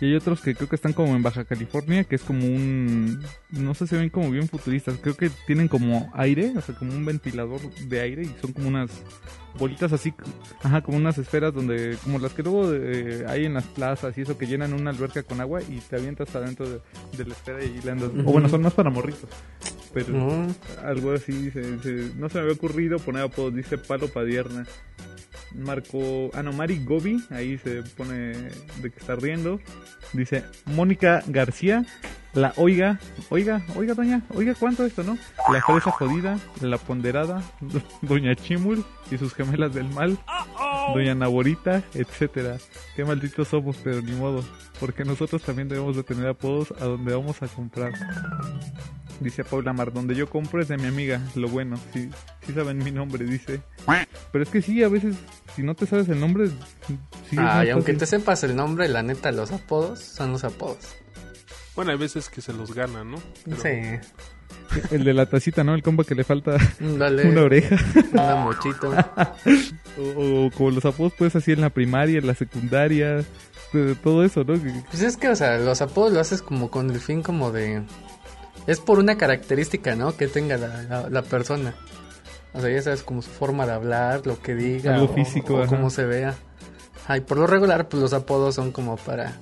Y 0.00 0.06
hay 0.06 0.14
otros 0.16 0.40
que 0.42 0.54
creo 0.54 0.68
que 0.68 0.76
están 0.76 0.92
como 0.92 1.16
en 1.16 1.22
Baja 1.22 1.44
California, 1.44 2.04
que 2.04 2.16
es 2.16 2.22
como 2.22 2.44
un... 2.46 3.22
No 3.50 3.72
sé, 3.74 3.86
se 3.86 3.96
ven 3.96 4.10
como 4.10 4.30
bien 4.30 4.46
futuristas. 4.48 4.98
Creo 5.00 5.16
que 5.16 5.30
tienen 5.46 5.68
como 5.68 6.10
aire, 6.14 6.52
o 6.56 6.60
sea, 6.60 6.74
como 6.74 6.92
un 6.92 7.04
ventilador 7.06 7.60
de 7.86 8.00
aire 8.00 8.22
y 8.24 8.34
son 8.42 8.52
como 8.52 8.68
unas 8.68 8.90
bolitas 9.58 9.90
así, 9.94 10.12
ajá, 10.62 10.82
como 10.82 10.98
unas 10.98 11.16
esferas 11.16 11.54
donde... 11.54 11.96
Como 12.04 12.18
las 12.18 12.34
que 12.34 12.42
luego 12.42 12.74
eh, 12.74 13.24
hay 13.26 13.46
en 13.46 13.54
las 13.54 13.64
plazas 13.64 14.18
y 14.18 14.22
eso, 14.22 14.36
que 14.36 14.46
llenan 14.46 14.74
una 14.74 14.90
alberca 14.90 15.22
con 15.22 15.40
agua 15.40 15.62
y 15.62 15.78
te 15.80 15.96
avientas 15.96 16.34
adentro 16.34 16.68
de, 16.68 16.80
de 17.16 17.24
la 17.24 17.32
esfera 17.32 17.64
y 17.64 17.80
le 17.80 17.90
andas... 17.92 18.10
O 18.10 18.32
bueno, 18.32 18.50
son 18.50 18.60
más 18.62 18.74
para 18.74 18.90
morritos. 18.90 19.30
Pero 19.94 20.12
No. 20.12 20.54
algo 20.84 21.12
así, 21.12 21.32
dice, 21.32 21.60
dice, 21.72 22.10
no 22.16 22.28
se 22.28 22.34
me 22.36 22.42
había 22.42 22.54
ocurrido 22.54 22.98
poner 22.98 23.22
apodos, 23.22 23.54
dice 23.54 23.78
Palo 23.78 24.08
Padierna. 24.08 24.66
Marco, 25.56 26.30
ah 26.34 26.42
no, 26.42 26.52
Mari 26.52 26.84
Gobi, 26.84 27.22
ahí 27.30 27.58
se 27.58 27.82
pone 27.82 28.14
de 28.82 28.90
que 28.90 28.98
está 28.98 29.16
riendo. 29.16 29.60
Dice 30.12 30.44
Mónica 30.66 31.22
García, 31.26 31.84
la 32.34 32.52
oiga, 32.56 33.00
oiga, 33.30 33.62
oiga 33.76 33.94
doña, 33.94 34.22
oiga 34.34 34.54
cuánto 34.54 34.84
esto, 34.84 35.02
¿no? 35.02 35.16
La 35.52 35.62
fresa 35.62 35.90
jodida, 35.90 36.38
la 36.60 36.78
ponderada, 36.78 37.42
doña 38.02 38.34
Chimul 38.34 38.84
y 39.10 39.18
sus 39.18 39.34
gemelas 39.34 39.72
del 39.72 39.88
mal, 39.88 40.18
doña 40.94 41.14
Naborita, 41.14 41.82
etcétera. 41.94 42.58
Qué 42.94 43.04
malditos 43.04 43.48
somos, 43.48 43.76
pero 43.82 44.02
ni 44.02 44.12
modo, 44.12 44.44
porque 44.78 45.04
nosotros 45.04 45.42
también 45.42 45.68
debemos 45.68 45.96
de 45.96 46.02
tener 46.02 46.26
apodos 46.26 46.72
a 46.78 46.84
donde 46.84 47.14
vamos 47.14 47.42
a 47.42 47.48
comprar. 47.48 47.92
Dice 49.20 49.44
Paula 49.44 49.72
Mar, 49.72 49.92
donde 49.92 50.14
yo 50.14 50.28
compro 50.28 50.60
es 50.60 50.68
de 50.68 50.76
mi 50.76 50.86
amiga, 50.86 51.20
lo 51.34 51.48
bueno, 51.48 51.78
sí, 51.94 52.10
sí 52.46 52.52
saben 52.52 52.78
mi 52.78 52.90
nombre, 52.90 53.24
dice. 53.24 53.62
Pero 54.32 54.44
es 54.44 54.50
que 54.50 54.60
sí, 54.60 54.82
a 54.82 54.88
veces, 54.88 55.16
si 55.54 55.62
no 55.62 55.74
te 55.74 55.86
sabes 55.86 56.08
el 56.10 56.20
nombre, 56.20 56.48
sí 57.30 57.36
Ay, 57.38 57.70
aunque 57.70 57.92
fácil. 57.92 57.98
te 57.98 58.06
sepas 58.06 58.44
el 58.44 58.54
nombre, 58.56 58.88
la 58.88 59.02
neta, 59.02 59.32
los 59.32 59.52
apodos 59.52 60.00
son 60.00 60.32
los 60.32 60.44
apodos. 60.44 60.78
Bueno, 61.74 61.92
hay 61.92 61.98
veces 61.98 62.28
que 62.28 62.40
se 62.42 62.52
los 62.52 62.74
ganan, 62.74 63.10
¿no? 63.12 63.18
Pero- 63.44 63.56
Sí. 63.62 63.98
El 64.90 65.04
de 65.04 65.14
la 65.14 65.26
tacita, 65.26 65.64
¿no? 65.64 65.74
El 65.74 65.82
compa 65.82 66.04
que 66.04 66.14
le 66.14 66.24
falta 66.24 66.56
Dale. 66.80 67.28
una 67.30 67.42
oreja. 67.42 67.76
Una 68.12 68.36
mochito. 68.36 68.92
o, 69.98 70.46
o 70.46 70.50
como 70.50 70.70
los 70.72 70.84
apodos, 70.84 71.12
pues 71.16 71.34
así 71.36 71.52
en 71.52 71.60
la 71.60 71.70
primaria, 71.70 72.18
en 72.18 72.26
la 72.26 72.34
secundaria, 72.34 73.24
de- 73.72 73.94
todo 74.02 74.24
eso, 74.24 74.44
¿no? 74.44 74.54
Que- 74.54 74.82
Pues 74.90 75.02
es 75.02 75.16
que, 75.16 75.28
o 75.28 75.36
sea, 75.36 75.58
los 75.58 75.80
apodos 75.82 76.12
lo 76.12 76.20
haces 76.20 76.42
como 76.42 76.70
con 76.70 76.90
el 76.90 77.00
fin 77.00 77.22
como 77.22 77.50
de... 77.52 77.82
Es 78.66 78.80
por 78.80 78.98
una 78.98 79.16
característica, 79.16 79.94
¿no? 79.94 80.16
Que 80.16 80.26
tenga 80.28 80.56
la, 80.56 80.82
la, 80.82 81.08
la 81.10 81.22
persona. 81.22 81.74
O 82.52 82.60
sea, 82.60 82.70
ya 82.70 82.82
sabes, 82.82 83.02
como 83.02 83.22
su 83.22 83.30
forma 83.30 83.66
de 83.66 83.72
hablar, 83.72 84.26
lo 84.26 84.40
que 84.40 84.54
diga. 84.54 84.94
Algo 84.94 85.12
o- 85.12 85.14
físico, 85.14 85.56
O, 85.62 85.66
cómo 85.66 85.90
se 85.90 86.04
vea. 86.04 86.34
Ay, 87.06 87.20
por 87.20 87.38
lo 87.38 87.46
regular, 87.46 87.88
pues 87.88 88.02
los 88.02 88.12
apodos 88.12 88.54
son 88.54 88.72
como 88.72 88.96
para... 88.96 89.36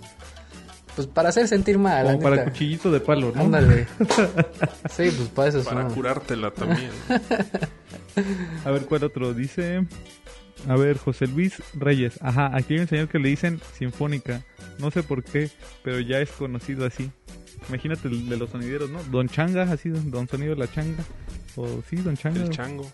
Pues 0.95 1.09
para 1.09 1.31
hacer 1.31 1.49
sentir 1.49 1.77
mal, 1.79 2.07
Como 2.07 2.21
para 2.21 2.37
neta. 2.37 2.51
cuchillito 2.53 2.91
de 2.93 3.01
palo, 3.01 3.33
¿no? 3.35 3.41
Ándale. 3.43 3.87
Sí, 4.91 5.11
pues 5.17 5.29
para 5.35 5.49
eso 5.49 5.65
Para 5.65 5.83
son. 5.83 5.95
curártela 5.95 6.51
también. 6.53 6.91
A 8.65 8.71
ver, 8.71 8.83
¿cuál 8.87 9.05
otro? 9.05 9.35
Dice... 9.35 9.87
A 10.69 10.77
ver, 10.77 10.97
José 10.99 11.27
Luis 11.27 11.63
Reyes. 11.75 12.15
Ajá, 12.23 12.51
aquí 12.57 12.75
hay 12.75 12.81
un 12.81 12.89
señor 12.89 13.09
que 13.09 13.19
le 13.19 13.29
dicen 13.29 13.61
Sinfónica. 13.77 14.43
No 14.79 14.91
sé 14.91 15.03
por 15.03 15.23
qué, 15.23 15.51
pero 15.83 16.01
ya 16.01 16.21
es 16.21 16.31
conocido 16.31 16.87
así. 16.87 17.11
Imagínate 17.69 18.09
el 18.09 18.29
de 18.29 18.37
los 18.37 18.51
sonideros, 18.51 18.91
¿no? 18.91 19.03
Don 19.05 19.29
Changa, 19.29 19.63
así, 19.63 19.89
Don 19.89 20.29
Sonido 20.29 20.55
la 20.55 20.71
Changa. 20.71 21.05
O 21.57 21.83
sí, 21.89 21.97
Don 21.97 22.17
Changa. 22.17 22.43
El 22.43 22.51
chango. 22.51 22.91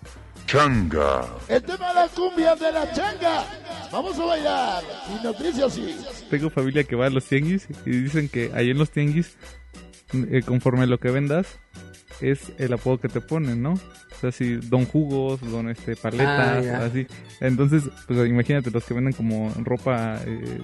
Changa. 0.47 1.27
El 1.49 1.63
tema 1.63 1.89
de 1.89 1.95
las 1.95 2.11
cumbias 2.11 2.59
de 2.59 2.73
la 2.73 2.93
changa. 2.93 3.45
Vamos 3.93 4.19
a 4.19 4.25
bailar. 4.25 4.85
Y 5.09 5.25
nos 5.25 5.39
dice 5.39 5.65
así. 5.65 5.97
Tengo 6.29 6.51
familia 6.51 6.85
que 6.85 6.97
va 6.97 7.07
a 7.07 7.11
los 7.11 7.25
tianguis 7.25 7.69
y 7.87 7.91
dicen 7.91 8.29
que 8.29 8.51
ahí 8.55 8.71
en 8.71 8.79
los 8.79 8.91
tianguis, 8.91 9.37
eh, 10.13 10.43
conforme 10.45 10.87
lo 10.87 10.99
que 10.99 11.11
vendas, 11.11 11.47
es 12.21 12.53
el 12.59 12.73
apodo 12.73 12.99
que 12.99 13.09
te 13.09 13.21
ponen, 13.21 13.63
¿no? 13.63 13.73
O 13.73 14.21
sea, 14.21 14.33
si 14.33 14.57
Don 14.57 14.85
Jugos, 14.85 15.41
Don 15.41 15.69
este, 15.69 15.97
Paletas, 15.97 16.67
Ah, 16.67 16.85
así. 16.85 17.07
Entonces, 17.41 17.85
pues 18.07 18.29
imagínate 18.29 18.71
los 18.71 18.85
que 18.85 18.95
venden 18.95 19.13
como 19.13 19.53
ropa 19.65 20.21
eh, 20.27 20.61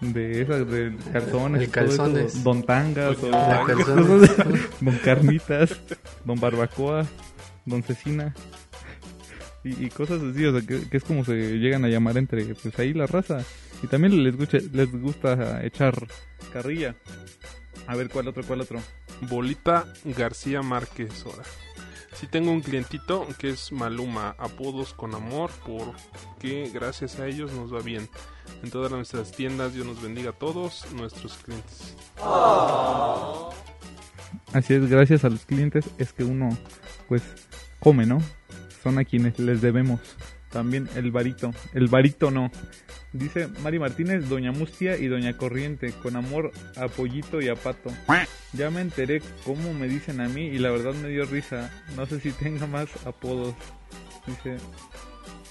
de 0.00 0.42
esas, 0.42 0.68
de 0.68 0.96
calzones. 1.12 1.62
El 1.62 1.68
y 1.68 1.96
todo 1.96 2.18
eso. 2.18 2.38
Don 2.42 2.62
Tangas, 2.64 3.22
o 3.22 3.30
La 3.30 3.64
calzones. 3.66 4.30
Don 4.80 4.96
Carnitas, 4.98 5.80
Don 6.24 6.40
Barbacoa, 6.40 7.06
Don 7.64 7.82
Cecina. 7.82 8.34
Y, 9.62 9.86
y 9.86 9.88
cosas 9.88 10.22
así, 10.22 10.44
o 10.44 10.52
sea, 10.52 10.66
que, 10.66 10.88
que 10.88 10.96
es 10.96 11.04
como 11.04 11.24
se 11.24 11.58
llegan 11.58 11.84
a 11.84 11.88
llamar 11.88 12.18
entre, 12.18 12.54
pues 12.54 12.78
ahí 12.78 12.92
la 12.92 13.06
raza. 13.06 13.44
Y 13.82 13.86
también 13.86 14.22
les 14.22 14.36
gusta, 14.36 14.58
les 14.72 14.90
gusta 14.92 15.64
echar 15.64 15.94
carrilla. 16.52 16.94
A 17.86 17.96
ver, 17.96 18.08
¿cuál 18.08 18.28
otro, 18.28 18.42
cuál 18.44 18.60
otro? 18.62 18.80
Bolita 19.28 19.86
García 20.04 20.62
Márquez, 20.62 21.24
ahora. 21.24 21.44
Sí 22.14 22.28
tengo 22.28 22.52
un 22.52 22.60
clientito 22.60 23.26
que 23.38 23.50
es 23.50 23.72
Maluma, 23.72 24.36
apodos 24.38 24.94
con 24.94 25.14
amor, 25.14 25.50
porque 25.66 26.70
gracias 26.72 27.18
a 27.18 27.26
ellos 27.26 27.52
nos 27.52 27.74
va 27.74 27.80
bien. 27.80 28.08
En 28.62 28.70
todas 28.70 28.90
nuestras 28.92 29.32
tiendas 29.32 29.74
Dios 29.74 29.86
nos 29.86 30.00
bendiga 30.00 30.30
a 30.30 30.32
todos 30.32 30.86
nuestros 30.92 31.34
clientes. 31.38 31.96
Así 34.52 34.74
es, 34.74 34.88
gracias 34.88 35.24
a 35.24 35.30
los 35.30 35.44
clientes 35.44 35.86
es 35.98 36.12
que 36.12 36.22
uno, 36.22 36.56
pues, 37.08 37.22
come, 37.80 38.06
¿no? 38.06 38.20
Son 38.82 38.98
a 38.98 39.04
quienes 39.04 39.38
les 39.40 39.60
debemos. 39.60 40.00
También 40.54 40.88
el 40.94 41.10
varito, 41.10 41.52
el 41.72 41.88
varito 41.88 42.30
no. 42.30 42.48
Dice 43.12 43.48
Mari 43.64 43.80
Martínez, 43.80 44.28
Doña 44.28 44.52
Mustia 44.52 44.96
y 44.96 45.08
Doña 45.08 45.36
Corriente, 45.36 45.92
con 46.00 46.14
amor 46.14 46.52
a 46.76 46.86
Pollito 46.86 47.42
y 47.42 47.48
a 47.48 47.56
Pato. 47.56 47.90
Ya 48.52 48.70
me 48.70 48.80
enteré 48.80 49.20
cómo 49.44 49.74
me 49.74 49.88
dicen 49.88 50.20
a 50.20 50.28
mí 50.28 50.42
y 50.42 50.58
la 50.58 50.70
verdad 50.70 50.94
me 50.94 51.08
dio 51.08 51.24
risa. 51.24 51.72
No 51.96 52.06
sé 52.06 52.20
si 52.20 52.30
tenga 52.30 52.68
más 52.68 52.88
apodos. 53.04 53.52
Dice 54.28 54.58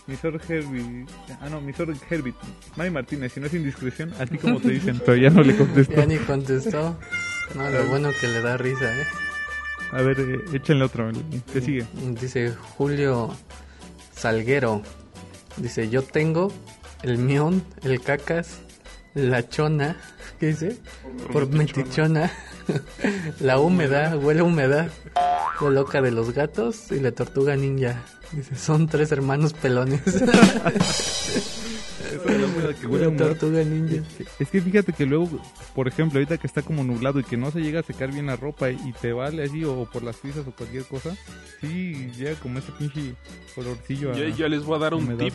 Misor 0.08 0.40
Herbie. 0.48 1.06
Ah, 1.42 1.50
no, 1.50 1.60
Misor 1.60 1.94
Herbie. 2.10 2.34
Mari 2.78 2.90
Martínez, 2.90 3.34
si 3.34 3.42
no 3.42 3.48
es 3.48 3.54
indiscreción, 3.54 4.14
así 4.20 4.38
como 4.38 4.62
te 4.62 4.70
dicen, 4.70 5.02
pero 5.06 5.18
ya 5.18 5.32
no 5.32 5.44
le 5.44 5.58
contesto. 5.58 5.94
Ya 5.94 6.06
ni 6.06 6.16
contestó. 6.16 6.98
No, 7.56 7.70
lo 7.70 7.88
bueno 7.88 8.10
que 8.22 8.30
le 8.30 8.40
da 8.40 8.56
risa, 8.56 9.02
¿eh? 9.02 9.06
A 9.92 10.02
ver, 10.02 10.18
eh, 10.22 10.40
échenle 10.54 10.86
otro. 10.86 11.12
¿Qué 11.52 11.60
sigue? 11.60 11.86
Dice 12.22 12.54
Julio 12.78 13.36
Salguero. 14.24 14.82
Dice, 15.58 15.90
yo 15.90 16.02
tengo 16.02 16.50
el 17.02 17.18
mión, 17.18 17.62
el 17.84 18.00
cacas, 18.00 18.62
la 19.16 19.50
chona. 19.50 19.98
¿Qué 20.40 20.46
dice? 20.46 20.78
Por 21.34 21.50
metichona. 21.50 22.32
la 23.42 23.60
húmeda, 23.60 24.16
huele 24.16 24.40
a 24.40 24.44
humedad. 24.46 24.88
La 25.60 25.70
loca 25.70 26.02
de 26.02 26.12
los 26.12 26.34
gatos 26.34 26.90
y 26.94 27.02
la 27.02 27.12
tortuga 27.12 27.58
ninja. 27.58 28.02
Dice, 28.32 28.56
son 28.56 28.88
tres 28.88 29.12
hermanos 29.12 29.52
pelones. 29.52 30.00
que 32.22 32.88
huele 32.88 33.06
a 33.06 33.08
La 33.08 33.10
humedad. 33.10 33.28
tortuga 33.30 33.64
ninja. 33.64 34.04
Es 34.40 34.50
que 34.50 34.62
fíjate 34.62 34.94
que 34.94 35.06
luego, 35.06 35.30
por 35.76 35.88
ejemplo, 35.88 36.20
ahorita 36.20 36.38
que 36.38 36.48
está 36.48 36.62
como 36.62 36.84
nublado 36.84 37.20
y 37.20 37.24
que 37.24 37.38
no 37.38 37.52
se 37.52 37.60
llega 37.62 37.80
a 37.80 37.84
secar 37.84 38.12
bien 38.12 38.28
la 38.28 38.36
ropa 38.36 38.70
y 38.72 38.94
te 39.02 39.14
vale 39.14 39.44
así 39.44 39.64
o 39.64 39.86
por 39.92 40.04
las 40.04 40.18
prisas 40.18 40.48
o 40.48 40.52
cualquier 40.52 40.86
cosa, 40.86 41.16
sí 41.62 42.12
llega 42.18 42.36
como 42.40 42.60
ese 42.60 42.72
pinche 42.74 43.16
olorcillo 43.56 44.12
a 44.12 44.16
Yo, 44.16 44.28
yo 44.30 44.48
les 44.48 44.64
voy 44.64 44.76
a 44.76 44.80
dar 44.80 44.94
un 44.94 45.04
humedad. 45.04 45.26
tip 45.26 45.34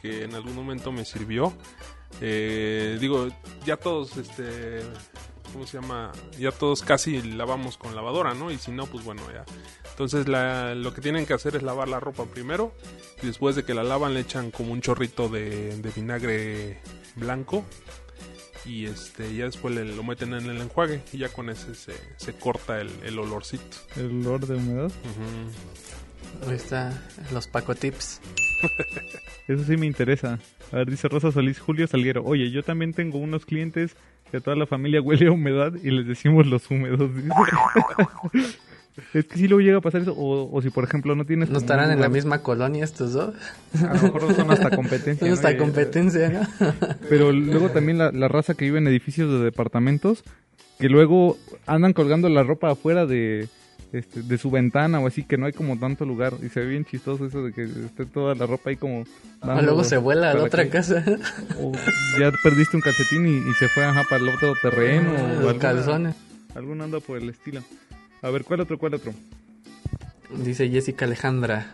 que 0.00 0.24
en 0.24 0.34
algún 0.34 0.54
momento 0.54 0.92
me 0.92 1.04
sirvió. 1.04 1.52
Eh, 2.20 2.96
digo, 3.00 3.28
ya 3.66 3.76
todos, 3.76 4.16
este, 4.16 4.80
¿cómo 5.52 5.66
se 5.66 5.80
llama? 5.80 6.12
Ya 6.38 6.50
todos 6.52 6.82
casi 6.82 7.20
lavamos 7.22 7.76
con 7.76 7.94
lavadora, 7.94 8.34
¿no? 8.34 8.50
Y 8.50 8.58
si 8.58 8.70
no, 8.70 8.86
pues 8.86 9.04
bueno, 9.04 9.22
ya. 9.32 9.44
Entonces 9.90 10.28
la- 10.28 10.74
lo 10.74 10.94
que 10.94 11.00
tienen 11.00 11.26
que 11.26 11.34
hacer 11.34 11.56
es 11.56 11.62
lavar 11.62 11.88
la 11.88 12.00
ropa 12.00 12.24
primero 12.26 12.72
y 13.22 13.26
después 13.26 13.56
de 13.56 13.64
que 13.64 13.74
la 13.74 13.82
lavan 13.82 14.14
le 14.14 14.20
echan 14.20 14.50
como 14.50 14.72
un 14.72 14.80
chorrito 14.80 15.28
de, 15.28 15.76
de 15.76 15.90
vinagre 15.90 16.78
blanco 17.16 17.64
y 18.64 18.86
este 18.86 19.34
ya 19.34 19.44
después 19.46 19.74
le- 19.74 19.84
lo 19.84 20.02
meten 20.04 20.34
en 20.34 20.46
el 20.46 20.60
enjuague 20.60 21.02
y 21.12 21.18
ya 21.18 21.28
con 21.30 21.48
ese 21.50 21.74
se, 21.74 21.94
se 22.16 22.32
corta 22.34 22.80
el, 22.80 22.90
el 23.04 23.18
olorcito. 23.18 23.76
el 23.96 24.26
olor 24.26 24.46
de 24.46 24.56
humedad. 24.56 24.90
Ahí 26.46 26.54
está, 26.54 27.02
los 27.32 27.48
Paco 27.48 27.74
Tips. 27.74 28.20
Eso 29.48 29.64
sí 29.64 29.76
me 29.76 29.86
interesa. 29.86 30.38
A 30.72 30.76
ver, 30.76 30.90
dice 30.90 31.08
Rosa 31.08 31.32
Solís, 31.32 31.58
Julio 31.58 31.86
Salguero. 31.86 32.22
Oye, 32.24 32.50
yo 32.50 32.62
también 32.62 32.92
tengo 32.92 33.18
unos 33.18 33.46
clientes 33.46 33.96
que 34.30 34.40
toda 34.40 34.56
la 34.56 34.66
familia 34.66 35.00
huele 35.00 35.28
a 35.28 35.32
humedad 35.32 35.72
y 35.82 35.90
les 35.90 36.06
decimos 36.06 36.46
los 36.46 36.70
húmedos. 36.70 37.10
dice. 37.14 37.28
es 39.14 39.24
que 39.26 39.36
si 39.36 39.48
luego 39.48 39.60
llega 39.60 39.78
a 39.78 39.80
pasar 39.80 40.02
eso. 40.02 40.14
O, 40.16 40.50
o 40.52 40.62
si, 40.62 40.70
por 40.70 40.84
ejemplo, 40.84 41.14
no 41.14 41.24
tienes... 41.24 41.50
¿No 41.50 41.58
estarán 41.58 41.90
en 41.90 42.00
la 42.00 42.08
misma 42.08 42.42
colonia 42.42 42.84
estos 42.84 43.12
dos? 43.12 43.34
A 43.82 43.94
lo 43.94 44.02
mejor 44.02 44.34
son 44.34 44.50
hasta 44.50 44.70
competencia. 44.70 45.26
Son 45.26 45.32
hasta 45.32 45.56
competencia, 45.56 46.28
¿no? 46.28 46.40
Pero 47.08 47.32
luego 47.32 47.70
también 47.70 47.98
la, 47.98 48.10
la 48.12 48.28
raza 48.28 48.54
que 48.54 48.64
vive 48.64 48.78
en 48.78 48.86
edificios 48.86 49.30
de 49.30 49.44
departamentos, 49.44 50.24
que 50.78 50.88
luego 50.88 51.36
andan 51.66 51.92
colgando 51.92 52.28
la 52.28 52.42
ropa 52.42 52.70
afuera 52.70 53.06
de, 53.06 53.48
este, 53.92 54.22
de 54.22 54.38
su 54.38 54.50
ventana 54.50 55.00
o 55.00 55.06
así, 55.06 55.22
que 55.24 55.36
no 55.38 55.46
hay 55.46 55.52
como 55.52 55.78
tanto 55.78 56.04
lugar. 56.04 56.34
Y 56.42 56.48
se 56.48 56.60
ve 56.60 56.66
bien 56.66 56.84
chistoso 56.84 57.26
eso 57.26 57.42
de 57.42 57.52
que 57.52 57.62
esté 57.64 58.04
toda 58.06 58.34
la 58.34 58.46
ropa 58.46 58.70
ahí 58.70 58.76
como... 58.76 59.00
O 59.02 59.46
dando 59.46 59.62
luego 59.62 59.84
se 59.84 59.96
vuela 59.96 60.30
a 60.30 60.34
la 60.34 60.44
otra 60.44 60.64
que- 60.64 60.70
casa. 60.70 61.04
O 61.60 61.72
ya 62.18 62.32
perdiste 62.42 62.76
un 62.76 62.82
calcetín 62.82 63.26
y, 63.26 63.50
y 63.50 63.54
se 63.54 63.68
fue 63.68 63.84
ajá, 63.84 64.02
para 64.08 64.22
el 64.22 64.28
otro 64.30 64.54
terreno. 64.60 65.10
o 65.10 65.14
Los 65.14 65.28
alguna- 65.38 65.58
calzones. 65.58 66.14
Algún 66.54 66.80
anda 66.80 67.00
por 67.00 67.18
el 67.18 67.28
estilo. 67.28 67.62
A 68.22 68.30
ver, 68.30 68.42
¿cuál 68.44 68.60
otro, 68.60 68.78
cuál 68.78 68.94
otro? 68.94 69.12
Dice 70.44 70.68
Jessica 70.68 71.04
Alejandra. 71.04 71.72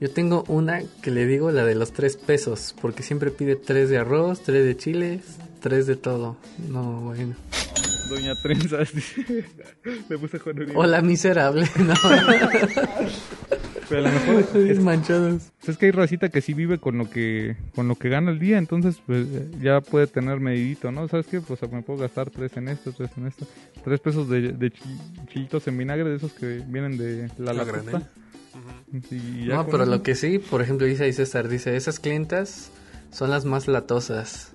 Yo 0.00 0.10
tengo 0.10 0.44
una 0.48 0.80
que 1.02 1.10
le 1.10 1.26
digo 1.26 1.50
la 1.52 1.64
de 1.64 1.74
los 1.74 1.92
tres 1.92 2.16
pesos, 2.16 2.74
porque 2.80 3.02
siempre 3.02 3.30
pide 3.30 3.56
tres 3.56 3.88
de 3.90 3.98
arroz, 3.98 4.42
tres 4.42 4.64
de 4.64 4.76
chiles, 4.76 5.20
tres 5.60 5.86
de 5.86 5.96
todo. 5.96 6.36
No, 6.70 7.00
bueno. 7.00 7.34
Doña 8.10 8.34
Trenzas. 8.34 8.92
Le 10.08 10.18
puse 10.18 10.38
Juan 10.38 10.56
Uribe. 10.58 10.72
Hola, 10.76 11.00
miserable. 11.00 11.66
No. 11.78 11.94
Pero 13.88 14.06
a 14.06 14.08
lo 14.08 14.12
mejor 14.12 14.56
es, 14.68 14.78
manchados. 14.80 15.42
es 15.66 15.76
que 15.76 15.86
hay 15.86 15.92
racita 15.92 16.28
que 16.28 16.40
sí 16.40 16.54
vive 16.54 16.78
con 16.78 16.96
lo 16.96 17.10
que 17.10 17.56
con 17.74 17.88
lo 17.88 17.96
que 17.96 18.08
gana 18.08 18.30
el 18.30 18.38
día, 18.38 18.56
entonces 18.56 18.98
pues, 19.04 19.26
ya 19.60 19.80
puede 19.80 20.06
tener 20.06 20.38
medidito, 20.38 20.92
¿no? 20.92 21.08
¿Sabes 21.08 21.26
qué? 21.26 21.40
Pues 21.40 21.60
me 21.72 21.82
puedo 21.82 21.98
gastar 21.98 22.30
tres 22.30 22.56
en 22.56 22.68
esto, 22.68 22.92
tres 22.92 23.10
en 23.16 23.26
esto. 23.26 23.48
Tres 23.82 23.98
pesos 23.98 24.28
de, 24.28 24.52
de 24.52 24.70
chi- 24.70 24.80
chilitos 25.32 25.66
en 25.66 25.76
vinagre, 25.76 26.08
de 26.08 26.16
esos 26.16 26.32
que 26.32 26.62
vienen 26.68 26.96
de 26.98 27.28
la 27.38 27.52
La 27.52 27.64
No, 27.64 29.66
pero 29.66 29.82
eso- 29.82 29.90
lo 29.90 30.02
que 30.04 30.14
sí, 30.14 30.38
por 30.38 30.62
ejemplo, 30.62 30.86
dice 30.86 31.04
ahí 31.04 31.12
César, 31.12 31.48
dice, 31.48 31.74
esas 31.74 31.98
clientas 31.98 32.70
son 33.10 33.30
las 33.30 33.44
más 33.44 33.66
latosas. 33.66 34.52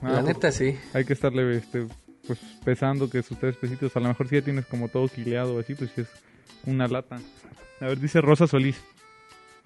Ah, 0.00 0.08
la 0.12 0.22
pues, 0.22 0.34
neta 0.36 0.52
sí. 0.52 0.74
Hay 0.94 1.04
que 1.04 1.12
estarle 1.12 1.58
este, 1.58 1.86
pues 2.26 2.38
pesando 2.64 3.08
que 3.10 3.22
sus 3.22 3.38
tres 3.38 3.56
pesitos, 3.56 3.94
a 3.96 4.00
lo 4.00 4.08
mejor 4.08 4.28
si 4.28 4.36
ya 4.36 4.42
tienes 4.42 4.66
como 4.66 4.88
todo 4.88 5.08
quileado 5.08 5.58
así, 5.58 5.74
pues 5.74 5.90
sí 5.94 6.02
es 6.02 6.08
una 6.66 6.86
lata. 6.88 7.20
A 7.80 7.86
ver, 7.86 7.98
dice 8.00 8.20
Rosa 8.20 8.46
Solís. 8.46 8.76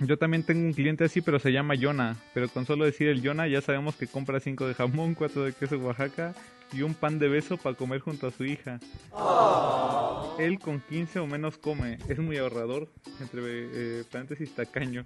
Yo 0.01 0.17
también 0.17 0.45
tengo 0.45 0.65
un 0.65 0.73
cliente 0.73 1.05
así, 1.05 1.21
pero 1.21 1.41
se 1.41 1.51
llama 1.51 1.75
Yona. 1.75 2.17
Pero 2.33 2.49
con 2.49 2.67
solo 2.67 2.85
decir 2.85 3.09
el 3.09 3.21
Yona 3.21 3.49
ya 3.49 3.61
sabemos 3.61 3.97
que 3.97 4.07
compra 4.07 4.39
cinco 4.39 4.67
de 4.69 4.75
jamón, 4.75 5.15
cuatro 5.15 5.43
de 5.45 5.53
queso 5.53 5.77
Oaxaca 5.79 6.35
y 6.73 6.83
un 6.83 6.95
pan 6.95 7.19
de 7.19 7.29
beso 7.29 7.57
para 7.57 7.75
comer 7.77 8.01
junto 8.01 8.27
a 8.29 8.31
su 8.31 8.45
hija. 8.45 8.79
Él 10.39 10.59
con 10.61 10.81
15 10.89 11.19
o 11.19 11.27
menos 11.27 11.59
come. 11.59 11.99
Es 12.09 12.19
muy 12.19 12.37
ahorrador, 12.37 12.89
entre 13.21 13.41
eh, 13.45 14.05
paréntesis 14.11 14.55
tacaño. 14.55 15.05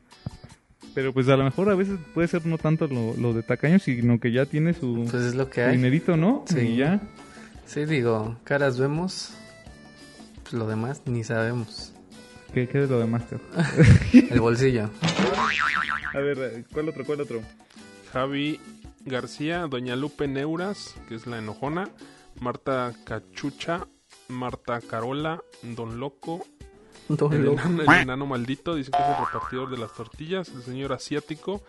Pero 0.94 1.12
pues 1.14 1.26
a 1.28 1.36
lo 1.38 1.44
mejor 1.44 1.70
a 1.70 1.74
veces 1.74 1.98
puede 2.12 2.28
ser 2.28 2.44
no 2.44 2.58
tanto 2.58 2.86
lo, 2.86 3.14
lo 3.16 3.32
de 3.32 3.42
tacaño, 3.42 3.78
sino 3.78 4.20
que 4.20 4.30
ya 4.30 4.44
tiene 4.44 4.74
su, 4.74 5.06
Pues 5.10 5.22
es 5.24 5.34
lo 5.34 5.48
que 5.48 5.62
hay. 5.62 5.76
dinerito, 5.76 6.16
¿no? 6.18 6.44
Sí. 6.46 6.58
Y 6.58 6.76
ya. 6.76 7.00
Sí, 7.72 7.86
digo, 7.86 8.36
caras 8.44 8.78
vemos, 8.78 9.30
pues 10.42 10.52
lo 10.52 10.66
demás 10.66 11.00
ni 11.06 11.24
sabemos. 11.24 11.94
¿Qué, 12.52 12.68
qué 12.68 12.80
de 12.80 12.86
lo 12.86 12.98
demás, 12.98 13.26
Teo? 13.26 13.40
El 14.30 14.42
bolsillo. 14.42 14.90
A 16.12 16.18
ver, 16.18 16.66
¿cuál 16.70 16.90
otro, 16.90 17.06
cuál 17.06 17.22
otro? 17.22 17.40
Javi 18.12 18.60
García, 19.06 19.66
Doña 19.68 19.96
Lupe 19.96 20.28
Neuras, 20.28 20.94
que 21.08 21.14
es 21.14 21.26
la 21.26 21.38
enojona, 21.38 21.88
Marta 22.40 22.92
Cachucha, 23.06 23.86
Marta 24.28 24.82
Carola, 24.82 25.42
Don 25.62 25.98
Loco, 25.98 26.44
Don 27.08 27.32
el, 27.32 27.42
Loco. 27.42 27.62
enano, 27.62 27.90
el 27.90 28.00
enano 28.02 28.26
maldito, 28.26 28.74
dice 28.74 28.90
que 28.90 28.98
es 28.98 29.18
el 29.18 29.24
repartidor 29.24 29.70
de 29.70 29.78
las 29.78 29.94
tortillas, 29.94 30.50
el 30.50 30.62
señor 30.62 30.92
asiático, 30.92 31.62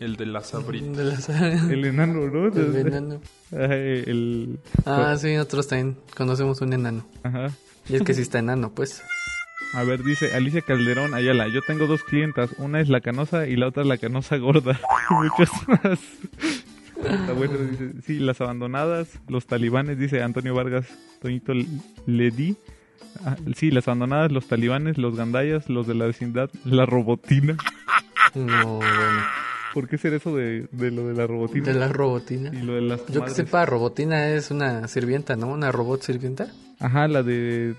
el 0.00 0.16
de 0.16 0.26
las 0.26 0.54
abritas. 0.54 0.96
De 0.96 1.04
las- 1.04 1.28
El 1.28 1.84
enano, 1.84 2.28
¿no? 2.30 2.46
El 2.48 2.76
enano. 2.76 3.20
Ay, 3.52 4.02
el... 4.06 4.58
Ah, 4.84 5.16
sí, 5.18 5.34
nosotros 5.34 5.68
también 5.68 5.96
conocemos 6.16 6.60
un 6.60 6.72
enano. 6.72 7.06
Ajá. 7.22 7.50
Y 7.88 7.96
es 7.96 8.02
que 8.02 8.14
sí 8.14 8.22
está 8.22 8.38
enano, 8.40 8.72
pues. 8.74 9.02
A 9.74 9.82
ver, 9.84 10.02
dice 10.04 10.34
Alicia 10.34 10.60
Calderón 10.62 11.14
Ayala, 11.14 11.48
yo 11.48 11.60
tengo 11.66 11.86
dos 11.86 12.02
clientas, 12.04 12.50
una 12.58 12.80
es 12.80 12.88
la 12.88 13.00
canosa 13.00 13.46
y 13.46 13.56
la 13.56 13.66
otra 13.68 13.82
es 13.82 13.88
la 13.88 13.98
canosa 13.98 14.36
gorda. 14.36 14.78
Y 15.10 15.14
muchas 15.14 15.50
más. 15.68 15.98
Está 16.98 17.32
bueno, 17.32 17.54
dice, 17.58 17.92
sí, 18.04 18.18
las 18.18 18.40
abandonadas, 18.40 19.08
los 19.28 19.46
talibanes, 19.46 19.98
dice 19.98 20.22
Antonio 20.22 20.54
Vargas, 20.54 20.86
Toñito 21.20 21.52
Ledi. 22.06 22.56
Ah, 23.24 23.36
sí, 23.54 23.70
las 23.70 23.86
abandonadas, 23.88 24.32
los 24.32 24.46
talibanes, 24.46 24.98
los 24.98 25.16
gandayas, 25.16 25.68
los 25.68 25.86
de 25.86 25.94
la 25.94 26.06
vecindad, 26.06 26.50
la 26.64 26.86
robotina. 26.86 27.56
No, 28.34 28.76
bueno. 28.76 29.22
¿Por 29.76 29.88
qué 29.88 29.98
ser 29.98 30.14
eso 30.14 30.34
de, 30.34 30.68
de 30.72 30.90
lo 30.90 31.06
de 31.06 31.12
la 31.12 31.26
robotina? 31.26 31.66
De 31.66 31.74
la 31.74 31.88
robotina. 31.88 32.50
Y 32.50 32.62
lo 32.62 32.76
de 32.76 32.80
las 32.80 33.06
Yo 33.08 33.22
que 33.26 33.30
sepa, 33.32 33.66
robotina 33.66 34.30
es 34.30 34.50
una 34.50 34.88
sirvienta, 34.88 35.36
¿no? 35.36 35.48
Una 35.48 35.70
robot 35.70 36.00
sirvienta. 36.00 36.50
Ajá, 36.78 37.06
la 37.08 37.22
de 37.22 37.74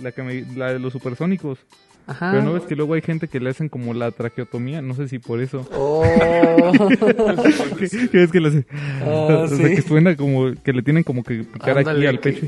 la 0.00 0.12
que 0.12 0.22
me- 0.22 0.46
la 0.56 0.72
de 0.72 0.78
los 0.78 0.94
supersónicos. 0.94 1.58
Ajá. 2.06 2.32
Pero 2.32 2.42
no 2.42 2.52
ves 2.54 2.64
que 2.64 2.74
luego 2.76 2.94
hay 2.94 3.00
gente 3.02 3.28
que 3.28 3.38
le 3.40 3.50
hacen 3.50 3.68
como 3.68 3.94
la 3.94 4.10
traqueotomía, 4.10 4.82
no 4.82 4.94
sé 4.94 5.08
si 5.08 5.18
por 5.18 5.40
eso. 5.40 5.66
Oh. 5.72 6.02
¿Qué, 7.78 8.08
qué 8.10 8.22
es 8.24 8.30
que 8.32 8.40
le 8.40 8.48
hace? 8.48 8.66
Ah, 9.02 9.42
o 9.44 9.48
sea, 9.48 9.68
sí. 9.68 9.74
que 9.76 9.82
suena 9.82 10.16
como 10.16 10.52
que 10.54 10.72
le 10.72 10.82
tienen 10.82 11.02
como 11.04 11.22
que 11.22 11.44
picar 11.44 11.70
aquí 11.78 11.88
Ándale, 11.90 12.08
al 12.08 12.20
que- 12.20 12.32
pecho. 12.32 12.46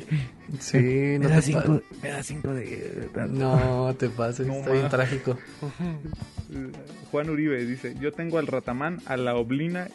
Sí, 0.61 1.19
no 1.19 1.29
Me 1.29 1.35
da 1.35 1.37
te 1.37 1.43
cinco- 1.43 1.83
me 2.03 2.09
da 2.11 2.23
cinco 2.23 2.53
de... 2.55 3.09
No 3.31 3.95
te 3.99 4.09
pases, 4.09 4.47
No 4.47 4.55
está 4.55 4.73
bien 4.73 4.89
trágico. 4.89 5.39
Juan 7.11 7.31
Uribe 7.31 7.65
dice, 7.65 7.95
yo 8.01 8.13
tengo 8.13 8.39
al 8.39 8.47
ratamán, 8.47 9.01
a 9.07 9.17
la 9.17 9.35
oblina 9.37 9.89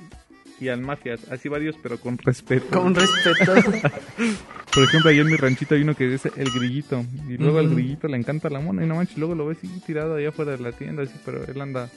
y 0.59 0.69
al 0.69 0.81
mafias, 0.81 1.21
así 1.31 1.49
varios 1.49 1.75
pero 1.81 1.99
con 1.99 2.17
respeto. 2.17 2.81
Con 2.81 2.95
respeto. 2.95 3.53
Por 4.73 4.83
ejemplo, 4.83 5.09
ahí 5.09 5.19
en 5.19 5.27
mi 5.27 5.35
ranchito 5.35 5.75
hay 5.75 5.81
uno 5.81 5.95
que 5.95 6.07
dice 6.07 6.31
el 6.35 6.49
grillito. 6.51 7.05
Y 7.27 7.37
luego 7.37 7.59
al 7.59 7.69
grillito 7.69 8.07
le 8.07 8.17
encanta 8.17 8.49
la 8.49 8.59
mona. 8.59 8.83
Y 8.83 8.87
no 8.87 8.95
manches, 8.95 9.17
luego 9.17 9.35
lo 9.35 9.45
ves 9.45 9.57
así 9.59 9.67
tirado 9.85 10.15
allá 10.15 10.29
afuera 10.29 10.51
de 10.51 10.59
la 10.59 10.71
tienda. 10.71 11.03
Así, 11.03 11.13
pero 11.25 11.43
él 11.45 11.59
anda 11.59 11.89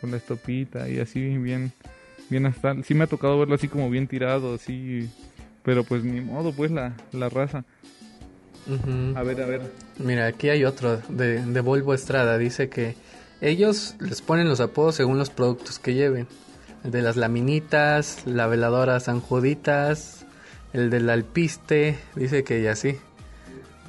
con 0.00 0.10
la 0.10 0.16
estopita 0.16 0.88
y 0.88 0.98
así 0.98 1.20
bien, 1.38 1.72
bien 2.28 2.46
hasta. 2.46 2.82
Sí 2.82 2.94
me 2.94 3.04
ha 3.04 3.06
tocado 3.06 3.38
verlo 3.38 3.54
así 3.54 3.68
como 3.68 3.90
bien 3.90 4.06
tirado, 4.06 4.54
así. 4.54 5.08
Pero 5.62 5.84
pues 5.84 6.04
ni 6.04 6.20
modo, 6.20 6.52
pues 6.52 6.70
la, 6.70 6.94
la 7.12 7.28
raza. 7.28 7.64
A 9.14 9.22
ver, 9.22 9.40
a 9.42 9.46
ver. 9.46 9.62
Mira, 9.98 10.26
aquí 10.26 10.48
hay 10.48 10.64
otro 10.64 10.98
de, 11.08 11.44
de 11.44 11.60
Volvo 11.60 11.94
Estrada. 11.94 12.38
Dice 12.38 12.68
que 12.68 12.94
ellos 13.40 13.96
les 13.98 14.22
ponen 14.22 14.48
los 14.48 14.60
apodos 14.60 14.94
según 14.94 15.18
los 15.18 15.30
productos 15.30 15.78
que 15.78 15.94
lleven. 15.94 16.26
El 16.84 16.90
de 16.92 17.02
las 17.02 17.16
laminitas, 17.16 18.22
la 18.26 18.46
veladora 18.46 19.00
San 19.00 19.20
Juditas, 19.20 20.24
el 20.72 20.88
del 20.90 21.10
alpiste, 21.10 21.98
dice 22.14 22.42
que 22.44 22.60
y 22.60 22.66
así. 22.66 22.96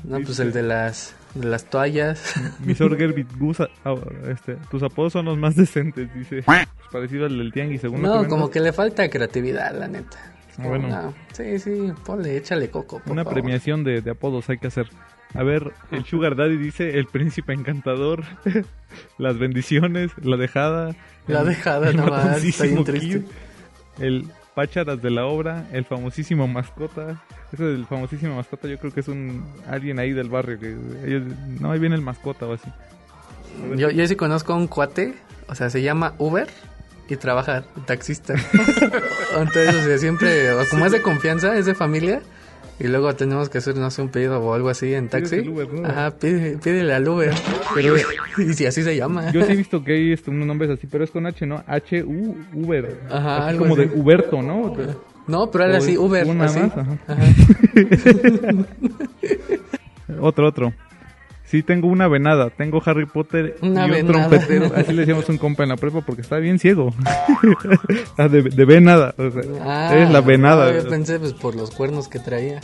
No, 0.04 0.20
pues 0.22 0.40
el 0.40 0.52
de 0.52 0.64
las, 0.64 1.14
de 1.36 1.46
las 1.48 1.66
toallas. 1.66 2.34
Mi 2.60 2.74
Sorger 2.76 3.14
Bitgus, 3.14 3.60
ah, 3.62 3.96
este, 4.30 4.56
tus 4.70 4.82
apodos 4.84 5.14
son 5.14 5.26
los 5.26 5.38
más 5.38 5.56
decentes, 5.58 6.14
dice. 6.14 6.42
Pues 6.44 6.68
parecido 6.92 7.26
al 7.28 7.38
del 7.38 7.54
tianguis, 7.54 7.82
según 7.82 8.02
No, 8.02 8.24
que 8.24 8.28
como 8.28 8.50
que 8.50 8.60
le 8.60 8.74
falta 8.74 9.10
creatividad, 9.10 9.74
la 9.78 9.88
neta. 9.88 10.18
Como, 10.58 10.70
Bueno. 10.70 10.88
no, 10.90 11.14
sí, 11.32 11.60
sí, 11.60 11.94
ponle, 12.06 12.36
échale 12.36 12.70
coco. 12.70 13.00
por 13.00 13.12
Una 13.14 13.24
favor. 13.24 13.36
premiación 13.42 13.84
de, 13.86 14.02
de 14.02 14.12
apodos 14.12 14.50
hay 14.50 14.58
que 14.58 14.68
hacer. 14.68 14.88
A 15.34 15.44
ver, 15.44 15.72
el 15.92 16.04
Sugar 16.06 16.36
Daddy 16.36 16.58
dice 16.58 16.98
el 17.00 17.06
príncipe 17.06 17.54
encantador, 17.54 18.24
las 19.18 19.38
bendiciones, 19.38 20.12
la 20.22 20.38
dejada. 20.38 20.96
La 21.28 21.42
el- 21.42 21.48
dejada 21.48 21.90
el 21.90 21.98
nomás, 21.98 22.44
está 22.44 22.66
bien 22.66 22.84
triste. 22.84 23.20
Kid, 23.22 24.04
El 24.04 24.26
Pácharas 24.56 25.02
de 25.02 25.10
la 25.12 25.26
obra, 25.26 25.66
el 25.72 25.86
famosísimo 25.86 26.46
mascota. 26.48 27.22
Ese 27.54 27.64
del 27.64 27.86
famosísimo 27.86 28.36
mascota 28.36 28.68
yo 28.68 28.78
creo 28.80 28.94
que 28.94 29.00
es 29.00 29.08
un 29.08 29.46
alguien 29.66 29.98
ahí 30.00 30.12
del 30.12 30.28
barrio 30.30 30.60
que 30.60 30.76
ellos- 31.06 31.24
no 31.62 31.72
ahí 31.72 31.80
viene 31.80 31.96
el 31.96 32.02
mascota 32.02 32.46
o 32.48 32.54
así. 32.54 32.70
Yo, 33.78 33.90
yo 33.92 34.06
sí 34.08 34.16
conozco 34.18 34.52
a 34.52 34.58
un 34.58 34.68
cuate, 34.68 35.14
o 35.48 35.56
sea, 35.56 35.70
se 35.70 35.82
llama 35.82 36.14
Uber 36.18 36.48
y 37.08 37.16
trabaja 37.16 37.64
taxista. 37.86 38.34
Entonces, 39.38 39.76
o 39.76 39.82
sea, 39.84 39.98
siempre, 39.98 40.50
como 40.70 40.86
es 40.86 40.92
de 40.92 41.02
confianza, 41.02 41.56
es 41.58 41.66
de 41.66 41.76
familia, 41.76 42.22
y 42.84 42.88
luego 42.88 43.14
tenemos 43.16 43.50
que 43.50 43.60
hacer, 43.60 43.76
no 43.78 43.90
sé, 43.92 44.02
un 44.02 44.10
pedido 44.10 44.40
o 44.42 44.54
algo 44.54 44.70
así 44.70 44.94
en 44.94 45.08
taxi. 45.08 45.36
el 45.36 45.50
Uber, 45.50 45.72
¿no? 45.74 45.88
Ajá, 45.88 46.12
pide- 46.18 46.58
pídele 46.58 46.94
al 46.94 47.08
Uber. 47.08 47.32
Pero, 47.76 47.96
y 48.38 48.54
si 48.54 48.66
así 48.66 48.84
se 48.84 48.96
llama. 48.98 49.32
Yo 49.32 49.46
sí 49.46 49.54
he 49.54 49.56
visto 49.56 49.84
que 49.84 49.94
hay 49.94 50.12
este, 50.14 50.32
unos 50.32 50.48
nombres 50.48 50.72
así, 50.72 50.88
pero 50.88 51.04
es 51.04 51.12
con 51.12 51.26
H, 51.26 51.46
¿no? 51.46 51.64
H 51.68 52.04
U 52.04 52.36
Uber. 52.54 53.00
Ajá, 53.10 53.38
Así 53.38 53.50
algo 53.50 53.64
como 53.68 53.76
así. 53.82 53.86
de 53.90 54.00
Uberto, 54.00 54.42
¿no? 54.42 54.76
No, 55.28 55.50
pero 55.52 55.66
era 55.66 55.78
así, 55.78 55.98
Uber. 55.98 56.26
una 56.28 56.46
así. 56.46 56.60
más, 56.60 56.78
ajá. 56.78 56.98
Ajá. 57.08 57.24
otro, 60.22 60.48
otro. 60.48 60.74
Sí, 61.52 61.64
tengo 61.64 61.88
una 61.90 62.08
venada. 62.08 62.50
Tengo 62.50 62.82
Harry 62.86 63.06
Potter 63.06 63.58
Una 63.62 63.86
y 63.86 63.90
un 63.90 64.08
venada. 64.08 64.30
trompetero. 64.30 64.72
Así 64.74 64.94
le 64.94 65.00
decíamos 65.02 65.28
un 65.28 65.38
compa 65.38 65.64
en 65.64 65.70
la 65.70 65.76
prepa 65.76 66.00
porque 66.00 66.22
está 66.22 66.38
bien 66.38 66.58
ciego. 66.60 66.94
Ah, 68.18 68.28
de, 68.30 68.42
de 68.44 68.66
venada. 68.66 69.14
O 69.18 69.30
sea, 69.30 69.42
Ah, 69.62 69.90
eres 69.94 70.10
la 70.12 70.22
venada. 70.22 70.72
no, 70.72 70.82
yo 70.82 70.88
pensé, 70.90 71.20
pues, 71.20 71.34
por 71.34 71.56
los 71.56 71.72
cuernos 71.72 72.08
que 72.08 72.20
traía. 72.20 72.62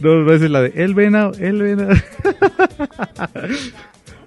Dos 0.00 0.24
veces 0.26 0.50
la 0.50 0.62
de 0.62 0.72
el 0.82 0.94
venado, 0.94 1.32
el 1.38 1.62
venado. 1.62 1.92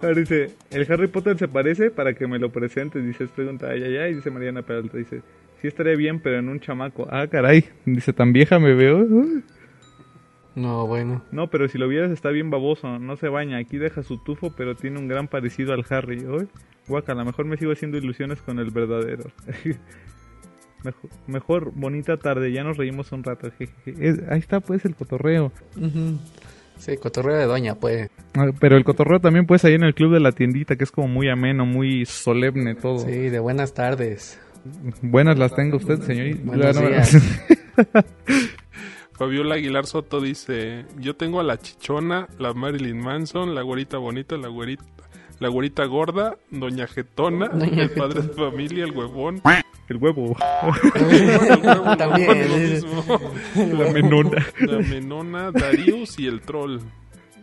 Ahora 0.01 0.15
dice, 0.19 0.51
el 0.71 0.91
Harry 0.91 1.07
Potter 1.07 1.37
se 1.37 1.47
parece 1.47 1.89
para 1.89 2.13
que 2.13 2.27
me 2.27 2.37
lo 2.37 2.51
presentes. 2.51 3.03
Dice, 3.05 3.23
es 3.23 3.29
pregunta, 3.31 3.67
ay, 3.71 3.83
ay, 3.83 3.97
ay. 3.97 4.13
Dice 4.15 4.29
Mariana 4.29 4.61
Peralta, 4.61 4.97
dice, 4.97 5.21
sí 5.61 5.67
estaría 5.67 5.95
bien, 5.95 6.19
pero 6.19 6.39
en 6.39 6.49
un 6.49 6.59
chamaco. 6.59 7.07
Ah, 7.09 7.25
caray. 7.27 7.65
Dice, 7.85 8.11
tan 8.13 8.33
vieja 8.33 8.59
me 8.59 8.73
veo. 8.75 9.07
No, 10.55 10.85
bueno. 10.85 11.23
No, 11.31 11.49
pero 11.49 11.67
si 11.67 11.77
lo 11.77 11.87
vieras 11.87 12.11
está 12.11 12.29
bien 12.29 12.49
baboso, 12.51 12.99
no 12.99 13.15
se 13.15 13.27
baña, 13.27 13.57
aquí 13.57 13.77
deja 13.77 14.03
su 14.03 14.17
tufo, 14.17 14.53
pero 14.55 14.75
tiene 14.75 14.99
un 14.99 15.07
gran 15.07 15.27
parecido 15.27 15.73
al 15.73 15.85
Harry. 15.89 16.25
Uy, 16.25 16.47
guaca, 16.87 17.13
a 17.13 17.15
lo 17.15 17.25
mejor 17.25 17.45
me 17.45 17.57
sigo 17.57 17.71
haciendo 17.71 17.97
ilusiones 17.97 18.41
con 18.41 18.59
el 18.59 18.69
verdadero. 18.71 19.23
mejor, 20.83 21.09
mejor, 21.27 21.71
bonita 21.73 22.17
tarde, 22.17 22.51
ya 22.51 22.63
nos 22.63 22.77
reímos 22.77 23.11
un 23.11 23.23
rato. 23.23 23.49
Es- 23.85 24.19
ahí 24.29 24.39
está 24.39 24.59
pues 24.59 24.85
el 24.85 24.95
cotorreo. 24.95 25.51
Sí, 26.77 26.97
cotorreo 26.97 27.37
de 27.37 27.45
doña, 27.45 27.75
pues. 27.75 28.09
Ah, 28.35 28.47
Pero 28.59 28.77
el 28.77 28.83
cotorreo 28.83 29.19
también 29.19 29.45
pues 29.45 29.63
ahí 29.65 29.73
en 29.73 29.83
el 29.83 29.95
club 29.95 30.13
de 30.13 30.19
la 30.19 30.31
tiendita, 30.33 30.75
que 30.75 30.83
es 30.83 30.91
como 30.91 31.07
muy 31.07 31.29
ameno, 31.29 31.65
muy 31.65 32.05
solemne 32.05 32.75
todo. 32.75 32.99
Sí, 32.99 33.29
de 33.29 33.39
buenas 33.39 33.73
tardes. 33.73 34.39
Buenas 35.01 35.37
las 35.37 35.55
tenga 35.55 35.77
usted, 35.77 35.99
señorita. 36.01 36.41
Buenos 36.43 36.75
no, 36.79 36.87
días. 36.87 37.17
Fabiola 39.17 39.55
Aguilar 39.55 39.85
Soto 39.85 40.19
dice, 40.21 40.85
yo 40.99 41.15
tengo 41.15 41.39
a 41.39 41.43
la 41.43 41.57
chichona, 41.59 42.27
la 42.39 42.53
Marilyn 42.53 42.99
Manson, 42.99 43.53
la 43.55 43.61
güerita 43.61 43.97
bonita, 43.97 44.37
la 44.37 44.47
güerita, 44.47 44.83
la 45.39 45.49
güerita 45.49 45.85
gorda, 45.85 46.37
doña 46.49 46.87
Getona, 46.87 47.47
Doña 47.49 47.83
el 47.83 47.91
padre 47.91 48.21
de 48.23 48.29
familia, 48.29 48.83
el 48.85 48.91
huevón. 48.91 49.41
el 49.89 49.97
huevo. 49.97 50.35
El 50.95 51.03
huevo, 51.63 51.97
También, 51.97 52.27
no, 52.27 52.57
dice. 52.57 52.85
mismo. 52.87 53.03
la 53.55 53.91
menona. 53.91 54.45
La 54.61 54.77
menona, 54.79 55.51
Darius 55.51 56.17
y 56.19 56.27
el 56.27 56.41
troll. 56.41 56.79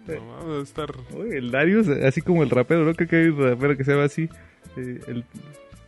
No, 0.06 0.48
va 0.48 0.58
a 0.58 0.62
estar... 0.62 0.90
Uy, 1.12 1.36
el 1.36 1.50
Darius, 1.52 1.86
así 1.88 2.20
como 2.20 2.42
el 2.42 2.50
rapero, 2.50 2.84
¿no? 2.84 2.94
Creo 2.94 3.08
que 3.08 3.16
hay 3.16 3.26
un 3.28 3.38
rapero 3.38 3.76
que 3.76 3.84
se 3.84 3.92
llama 3.92 4.04
así. 4.04 4.28
eh, 4.76 4.98
el- 5.06 5.24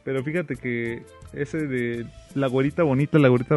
pero 0.05 0.23
fíjate 0.23 0.57
que 0.57 1.03
ese 1.33 1.67
de 1.67 2.07
la 2.35 2.49
güerita 2.49 2.83
bonita, 2.83 3.19
la 3.19 3.29
güerita... 3.29 3.57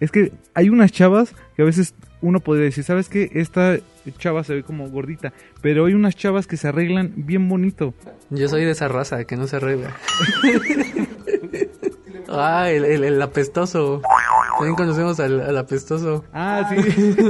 Es 0.00 0.10
que 0.10 0.32
hay 0.54 0.68
unas 0.68 0.92
chavas 0.92 1.34
que 1.54 1.62
a 1.62 1.64
veces 1.64 1.94
uno 2.20 2.40
podría 2.40 2.64
decir, 2.64 2.84
¿sabes 2.84 3.08
qué? 3.08 3.30
Esta 3.34 3.78
chava 4.18 4.44
se 4.44 4.54
ve 4.54 4.62
como 4.62 4.88
gordita, 4.88 5.32
pero 5.62 5.86
hay 5.86 5.94
unas 5.94 6.16
chavas 6.16 6.46
que 6.46 6.56
se 6.56 6.68
arreglan 6.68 7.12
bien 7.16 7.48
bonito. 7.48 7.94
Yo 8.30 8.48
soy 8.48 8.64
de 8.64 8.72
esa 8.72 8.88
raza 8.88 9.24
que 9.24 9.36
no 9.36 9.46
se 9.46 9.56
arregla. 9.56 9.96
ah, 12.28 12.70
el, 12.70 12.84
el, 12.84 13.04
el 13.04 13.22
apestoso. 13.22 14.02
También 14.56 14.74
conocemos 14.74 15.20
al, 15.20 15.40
al 15.40 15.56
apestoso. 15.58 16.24
Ah, 16.32 16.68
sí. 16.70 17.14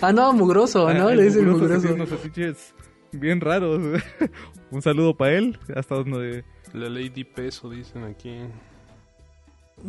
Ah, 0.00 0.12
no, 0.12 0.32
mugroso, 0.32 0.92
¿no? 0.94 1.08
Ah, 1.08 1.14
Le 1.14 1.24
dicen 1.24 1.48
mugroso 1.48 1.88
mugroso. 1.88 2.16
unos 2.24 2.74
bien 3.12 3.40
raros. 3.40 4.00
Un 4.70 4.82
saludo 4.82 5.16
para 5.16 5.32
él, 5.32 5.58
hasta 5.74 5.96
donde... 5.96 6.44
La 6.76 6.90
Lady 6.90 7.24
Peso, 7.24 7.70
dicen 7.70 8.04
aquí. 8.04 8.36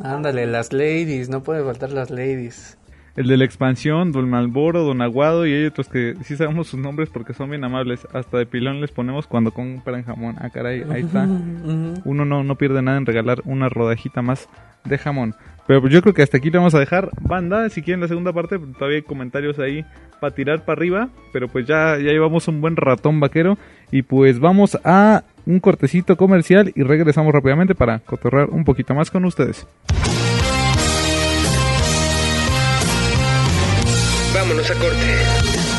Ándale, 0.02 0.48
las 0.48 0.72
ladies, 0.72 1.28
no 1.28 1.44
puede 1.44 1.62
faltar 1.62 1.92
las 1.92 2.10
ladies. 2.10 2.78
El 3.18 3.28
de 3.28 3.36
la 3.36 3.44
expansión, 3.44 4.14
Don 4.14 4.30
Malboro, 4.30 4.84
Don 4.84 5.02
Aguado 5.02 5.46
y 5.46 5.52
hay 5.52 5.66
otros 5.66 5.90
que 5.90 6.16
sí 6.24 6.38
sabemos 6.38 6.68
sus 6.68 6.80
nombres 6.80 7.10
porque 7.10 7.34
son 7.34 7.50
bien 7.50 7.66
amables. 7.66 8.08
Hasta 8.14 8.38
de 8.38 8.46
pilón 8.46 8.80
les 8.80 8.92
ponemos 8.92 9.28
cuando 9.28 9.52
compran 9.52 10.04
jamón. 10.04 10.36
Ah, 10.40 10.50
caray, 10.50 10.86
ahí 10.90 11.02
está. 11.02 11.24
Uno 11.24 12.24
no, 12.24 12.46
no 12.46 12.56
pierde 12.56 12.82
nada 12.82 12.98
en 12.98 13.06
regalar 13.06 13.42
una 13.44 13.68
rodajita 13.68 14.22
más 14.22 14.48
de 14.86 14.98
jamón. 14.98 15.36
Pero 15.66 15.82
pues 15.82 15.92
yo 15.92 16.02
creo 16.02 16.14
que 16.14 16.22
hasta 16.22 16.38
aquí 16.38 16.52
le 16.52 16.58
vamos 16.58 16.74
a 16.76 16.80
dejar. 16.80 17.10
Banda, 17.20 17.70
si 17.70 17.82
quieren 17.82 18.00
la 18.00 18.08
segunda 18.08 18.32
parte, 18.32 18.60
pues, 18.60 18.72
todavía 18.78 19.00
hay 19.00 19.04
comentarios 19.04 19.60
ahí 19.60 19.84
para 20.22 20.34
tirar 20.34 20.64
para 20.64 20.80
arriba. 20.80 21.10
Pero 21.34 21.50
pues 21.50 21.66
ya, 21.66 21.98
ya 21.98 22.12
llevamos 22.12 22.48
un 22.48 22.62
buen 22.62 22.78
ratón 22.78 23.20
vaquero. 23.20 23.58
Y 23.92 24.04
pues 24.04 24.40
vamos 24.40 24.78
a 24.86 25.24
un 25.48 25.60
cortecito 25.60 26.16
comercial 26.18 26.72
y 26.76 26.84
regresamos 26.84 27.34
rápidamente 27.34 27.74
para 27.74 28.00
cotorrear 28.00 28.50
un 28.50 28.64
poquito 28.64 28.94
más 28.94 29.10
con 29.10 29.26
ustedes. 29.26 29.66
Vámonos 34.34 34.70
a 34.70 34.74
corte. 34.76 35.77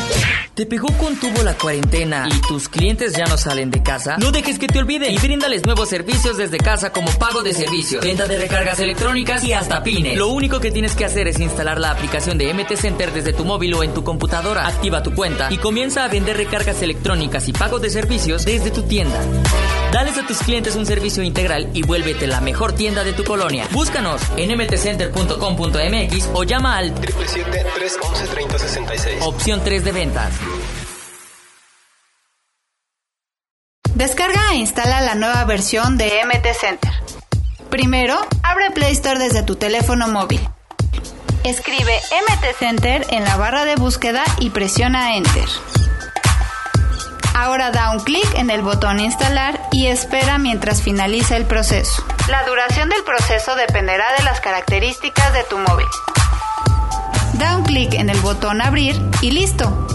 ¿Te 0.59 0.65
pegó 0.65 0.89
con 0.97 1.15
tubo 1.15 1.41
la 1.41 1.53
cuarentena 1.53 2.27
y 2.29 2.41
tus 2.41 2.67
clientes 2.67 3.13
ya 3.15 3.25
no 3.27 3.37
salen 3.37 3.71
de 3.71 3.81
casa? 3.81 4.17
No 4.17 4.33
dejes 4.33 4.59
que 4.59 4.67
te 4.67 4.77
olviden 4.77 5.13
y 5.13 5.17
bríndales 5.17 5.65
nuevos 5.65 5.87
servicios 5.87 6.35
desde 6.35 6.57
casa 6.57 6.91
como 6.91 7.09
pago 7.11 7.43
de 7.43 7.53
servicios, 7.53 8.03
venta 8.03 8.27
de 8.27 8.37
recargas 8.37 8.77
electrónicas 8.81 9.41
y 9.45 9.53
hasta 9.53 9.83
pines. 9.83 10.17
Lo 10.17 10.27
único 10.27 10.59
que 10.59 10.69
tienes 10.69 10.97
que 10.97 11.05
hacer 11.05 11.29
es 11.29 11.39
instalar 11.39 11.79
la 11.79 11.91
aplicación 11.91 12.37
de 12.37 12.53
MT 12.53 12.75
Center 12.75 13.13
desde 13.13 13.31
tu 13.31 13.45
móvil 13.45 13.73
o 13.73 13.83
en 13.83 13.93
tu 13.93 14.03
computadora. 14.03 14.67
Activa 14.67 15.01
tu 15.01 15.15
cuenta 15.15 15.47
y 15.49 15.59
comienza 15.59 16.03
a 16.03 16.09
vender 16.09 16.35
recargas 16.35 16.81
electrónicas 16.81 17.47
y 17.47 17.53
pago 17.53 17.79
de 17.79 17.89
servicios 17.89 18.43
desde 18.43 18.69
tu 18.69 18.83
tienda. 18.83 19.17
Dales 19.93 20.17
a 20.17 20.27
tus 20.27 20.39
clientes 20.39 20.75
un 20.75 20.85
servicio 20.85 21.23
integral 21.23 21.69
y 21.73 21.83
vuélvete 21.83 22.27
la 22.27 22.41
mejor 22.41 22.73
tienda 22.73 23.05
de 23.05 23.13
tu 23.13 23.23
colonia. 23.23 23.65
Búscanos 23.71 24.21
en 24.35 24.57
mtcenter.com.mx 24.57 26.29
o 26.33 26.43
llama 26.43 26.75
al 26.75 26.93
777-311-3066. 26.95 29.21
opción 29.21 29.61
3 29.63 29.85
de 29.85 29.91
ventas. 29.93 30.33
Descarga 33.95 34.53
e 34.53 34.55
instala 34.55 35.01
la 35.01 35.15
nueva 35.15 35.43
versión 35.43 35.97
de 35.97 36.23
MT 36.25 36.53
Center. 36.59 36.91
Primero, 37.69 38.17
abre 38.43 38.71
Play 38.71 38.93
Store 38.93 39.19
desde 39.19 39.43
tu 39.43 39.57
teléfono 39.57 40.07
móvil. 40.07 40.39
Escribe 41.43 41.93
MT 41.93 42.57
Center 42.57 43.05
en 43.09 43.23
la 43.23 43.35
barra 43.35 43.65
de 43.65 43.75
búsqueda 43.75 44.23
y 44.39 44.51
presiona 44.51 45.15
Enter. 45.15 45.47
Ahora 47.35 47.71
da 47.71 47.91
un 47.91 47.99
clic 47.99 48.27
en 48.35 48.49
el 48.49 48.61
botón 48.61 48.99
Instalar 48.99 49.59
y 49.71 49.87
espera 49.87 50.37
mientras 50.37 50.81
finaliza 50.81 51.37
el 51.37 51.45
proceso. 51.45 52.05
La 52.27 52.43
duración 52.43 52.89
del 52.89 53.03
proceso 53.03 53.55
dependerá 53.55 54.05
de 54.17 54.23
las 54.23 54.39
características 54.39 55.33
de 55.33 55.43
tu 55.43 55.57
móvil. 55.57 55.87
Da 57.33 57.57
un 57.57 57.63
clic 57.63 57.93
en 57.93 58.09
el 58.09 58.19
botón 58.19 58.61
Abrir 58.61 59.01
y 59.21 59.31
listo, 59.31 59.87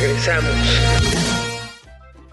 Regresamos. 0.00 0.50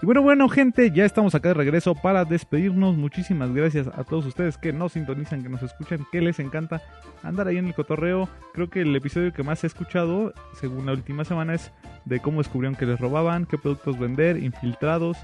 Y 0.00 0.06
bueno, 0.06 0.22
bueno, 0.22 0.48
gente, 0.48 0.92
ya 0.92 1.04
estamos 1.04 1.34
acá 1.34 1.48
de 1.48 1.54
regreso 1.54 1.96
para 1.96 2.24
despedirnos. 2.24 2.96
Muchísimas 2.96 3.52
gracias 3.52 3.88
a 3.88 4.04
todos 4.04 4.24
ustedes 4.26 4.56
que 4.56 4.72
nos 4.72 4.92
sintonizan, 4.92 5.42
que 5.42 5.48
nos 5.48 5.62
escuchan, 5.62 6.06
que 6.12 6.20
les 6.20 6.38
encanta 6.38 6.80
andar 7.24 7.48
ahí 7.48 7.56
en 7.56 7.66
el 7.66 7.74
cotorreo. 7.74 8.28
Creo 8.54 8.70
que 8.70 8.82
el 8.82 8.94
episodio 8.94 9.32
que 9.32 9.42
más 9.42 9.64
he 9.64 9.66
escuchado, 9.66 10.32
según 10.54 10.86
la 10.86 10.92
última 10.92 11.24
semana, 11.24 11.54
es 11.54 11.72
de 12.04 12.20
cómo 12.20 12.38
descubrieron 12.38 12.76
que 12.76 12.86
les 12.86 13.00
robaban, 13.00 13.46
qué 13.46 13.58
productos 13.58 13.98
vender, 13.98 14.36
infiltrados. 14.36 15.16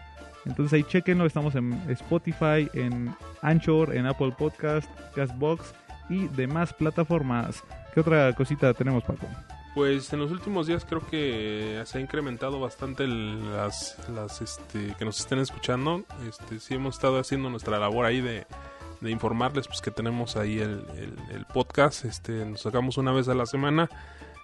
Entonces 0.44 0.72
ahí 0.72 0.83
chequenlo, 0.83 1.26
estamos 1.26 1.55
en 1.55 1.74
Spotify, 1.90 2.68
en 2.74 3.14
Anchor, 3.42 3.94
en 3.94 4.07
Apple 4.07 4.35
Podcast, 4.37 4.90
Castbox 5.14 5.74
y 6.09 6.26
demás 6.28 6.72
plataformas. 6.72 7.62
¿Qué 7.94 8.00
otra 8.00 8.33
cosita 8.33 8.74
tenemos, 8.74 9.05
Paco? 9.05 9.28
Pues 9.75 10.13
en 10.13 10.21
los 10.21 10.31
últimos 10.31 10.67
días 10.67 10.85
creo 10.85 11.01
que 11.07 11.83
se 11.87 11.99
ha 11.99 12.01
incrementado 12.01 12.61
bastante 12.61 13.07
las, 13.07 13.97
este, 14.43 14.95
que 14.99 15.05
nos 15.05 15.19
estén 15.19 15.39
escuchando. 15.39 16.05
Este, 16.29 16.61
sí 16.61 16.75
hemos 16.75 16.97
estado 16.97 17.19
haciendo 17.19 17.49
nuestra 17.49 17.79
labor 17.79 18.05
ahí 18.05 18.21
de, 18.21 18.47
informarles 19.03 19.67
pues 19.67 19.81
que 19.81 19.91
tenemos 19.91 20.37
ahí 20.37 20.59
el, 20.59 21.47
podcast. 21.55 22.05
Este, 22.05 22.45
nos 22.45 22.61
sacamos 22.61 22.99
una 22.99 23.13
vez 23.13 23.29
a 23.29 23.35
la 23.35 23.47
semana. 23.47 23.89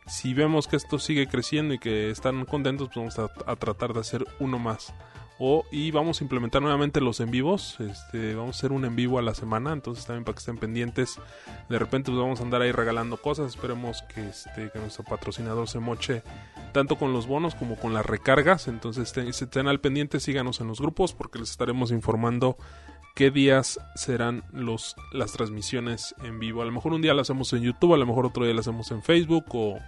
Si 0.06 0.32
vemos 0.32 0.66
que 0.66 0.76
esto 0.76 0.98
sigue 0.98 1.26
creciendo 1.26 1.74
y 1.74 1.78
que 1.78 2.10
están 2.10 2.46
contentos, 2.46 2.88
pues 2.92 3.16
vamos 3.16 3.30
a 3.46 3.56
tratar 3.56 3.92
de 3.92 4.00
hacer 4.00 4.24
uno 4.40 4.58
más. 4.58 4.94
O, 5.40 5.64
y 5.70 5.92
vamos 5.92 6.20
a 6.20 6.24
implementar 6.24 6.60
nuevamente 6.62 7.00
los 7.00 7.20
en 7.20 7.30
vivos. 7.30 7.78
Este, 7.78 8.34
vamos 8.34 8.56
a 8.56 8.58
hacer 8.58 8.72
un 8.72 8.84
en 8.84 8.96
vivo 8.96 9.18
a 9.18 9.22
la 9.22 9.34
semana. 9.34 9.72
Entonces 9.72 10.04
también 10.04 10.24
para 10.24 10.34
que 10.34 10.40
estén 10.40 10.58
pendientes. 10.58 11.20
De 11.68 11.78
repente 11.78 12.10
pues 12.10 12.20
vamos 12.20 12.40
a 12.40 12.42
andar 12.42 12.60
ahí 12.62 12.72
regalando 12.72 13.16
cosas. 13.16 13.54
Esperemos 13.54 14.02
que, 14.14 14.28
este, 14.28 14.70
que 14.70 14.78
nuestro 14.78 15.04
patrocinador 15.04 15.68
se 15.68 15.78
moche 15.78 16.22
tanto 16.72 16.96
con 16.96 17.12
los 17.12 17.26
bonos 17.26 17.54
como 17.54 17.76
con 17.76 17.94
las 17.94 18.04
recargas. 18.04 18.66
Entonces 18.68 19.04
estén, 19.04 19.28
estén 19.28 19.68
al 19.68 19.80
pendiente, 19.80 20.18
síganos 20.18 20.60
en 20.60 20.66
los 20.66 20.80
grupos 20.80 21.12
porque 21.12 21.38
les 21.38 21.50
estaremos 21.50 21.92
informando 21.92 22.56
qué 23.18 23.32
días 23.32 23.80
serán 23.96 24.44
las 25.12 25.32
transmisiones 25.32 26.14
en 26.22 26.38
vivo. 26.38 26.62
A 26.62 26.64
lo 26.64 26.70
mejor 26.72 26.92
un 26.92 27.02
día 27.02 27.14
las 27.14 27.26
hacemos 27.26 27.52
en 27.52 27.62
YouTube, 27.62 27.94
a 27.94 27.96
lo 27.96 28.06
mejor 28.06 28.26
otro 28.26 28.44
día 28.44 28.54
las 28.54 28.68
hacemos 28.68 28.90
en 28.92 29.02
Facebook 29.02 29.44
o, 29.54 29.78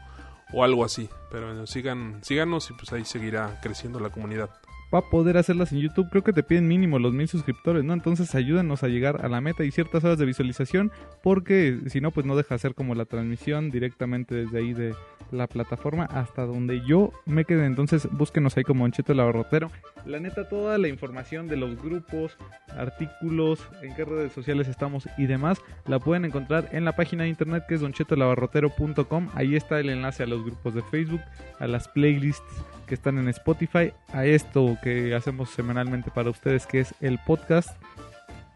o 0.53 0.65
algo 0.65 0.85
así. 0.85 1.09
Pero 1.31 1.47
bueno, 1.47 1.65
sigan, 1.67 2.19
síganos 2.25 2.71
y 2.71 2.73
pues 2.75 2.93
ahí 2.93 3.05
seguirá 3.05 3.61
creciendo 3.63 4.01
la 4.01 4.11
comunidad. 4.11 4.51
Para 4.91 5.09
poder 5.09 5.37
hacerlas 5.37 5.73
en 5.73 5.79
YouTube, 5.79 6.11
creo 6.11 6.25
que 6.25 6.33
te 6.33 6.43
piden 6.43 6.69
mínimo 6.69 6.99
los 6.99 7.13
mil 7.13 7.29
suscriptores, 7.29 7.85
¿no? 7.85 7.93
Entonces 7.95 8.35
ayúdanos 8.35 8.83
a 8.83 8.89
llegar 8.89 9.25
a 9.25 9.29
la 9.29 9.41
meta 9.41 9.65
y 9.65 9.71
ciertas 9.71 10.05
horas 10.05 10.19
de 10.19 10.27
visualización, 10.27 10.91
porque 11.23 11.79
si 11.87 12.01
no, 12.01 12.11
pues 12.11 12.27
no 12.27 12.37
deja 12.37 12.57
hacer 12.57 12.75
como 12.75 12.95
la 12.95 13.05
transmisión 13.05 13.71
directamente 13.71 14.35
desde 14.35 14.59
ahí 14.59 14.75
de 14.75 14.95
la 15.31 15.47
plataforma 15.47 16.05
hasta 16.07 16.45
donde 16.45 16.85
yo 16.85 17.13
me 17.25 17.45
quede. 17.45 17.67
Entonces 17.67 18.09
búsquenos 18.11 18.57
ahí 18.57 18.65
como 18.65 18.85
Doncheto 18.85 19.15
el. 19.15 19.71
La 20.07 20.19
neta, 20.19 20.49
toda 20.49 20.79
la 20.79 20.89
información 20.89 21.47
de 21.47 21.57
los 21.57 21.81
grupos, 21.81 22.37
artículos, 22.77 23.61
en 23.83 23.95
qué 23.95 24.05
redes 24.05 24.33
sociales 24.33 24.67
estamos 24.67 25.09
y 25.19 25.27
demás, 25.27 25.61
la 25.87 25.99
pueden 25.99 26.25
encontrar 26.25 26.69
en 26.73 26.85
la 26.85 26.97
página 26.97 27.25
de 27.25 27.29
internet 27.29 27.65
que 27.69 27.77
es 27.77 27.81
donchetolabarrotero.com. 27.81 29.29
Ahí 29.35 29.57
está 29.57 29.79
el 29.79 29.91
enlace 29.91 30.25
a 30.25 30.27
los 30.27 30.45
grupos 30.45 30.75
de 30.75 30.83
Facebook, 30.83 31.21
a 31.59 31.67
las 31.67 31.87
playlists 31.89 32.43
que 32.91 32.97
están 32.97 33.19
en 33.19 33.29
Spotify, 33.29 33.93
a 34.13 34.25
esto 34.25 34.77
que 34.83 35.15
hacemos 35.15 35.51
semanalmente 35.51 36.11
para 36.11 36.29
ustedes, 36.29 36.67
que 36.67 36.81
es 36.81 36.93
el 37.01 37.21
podcast. 37.21 37.81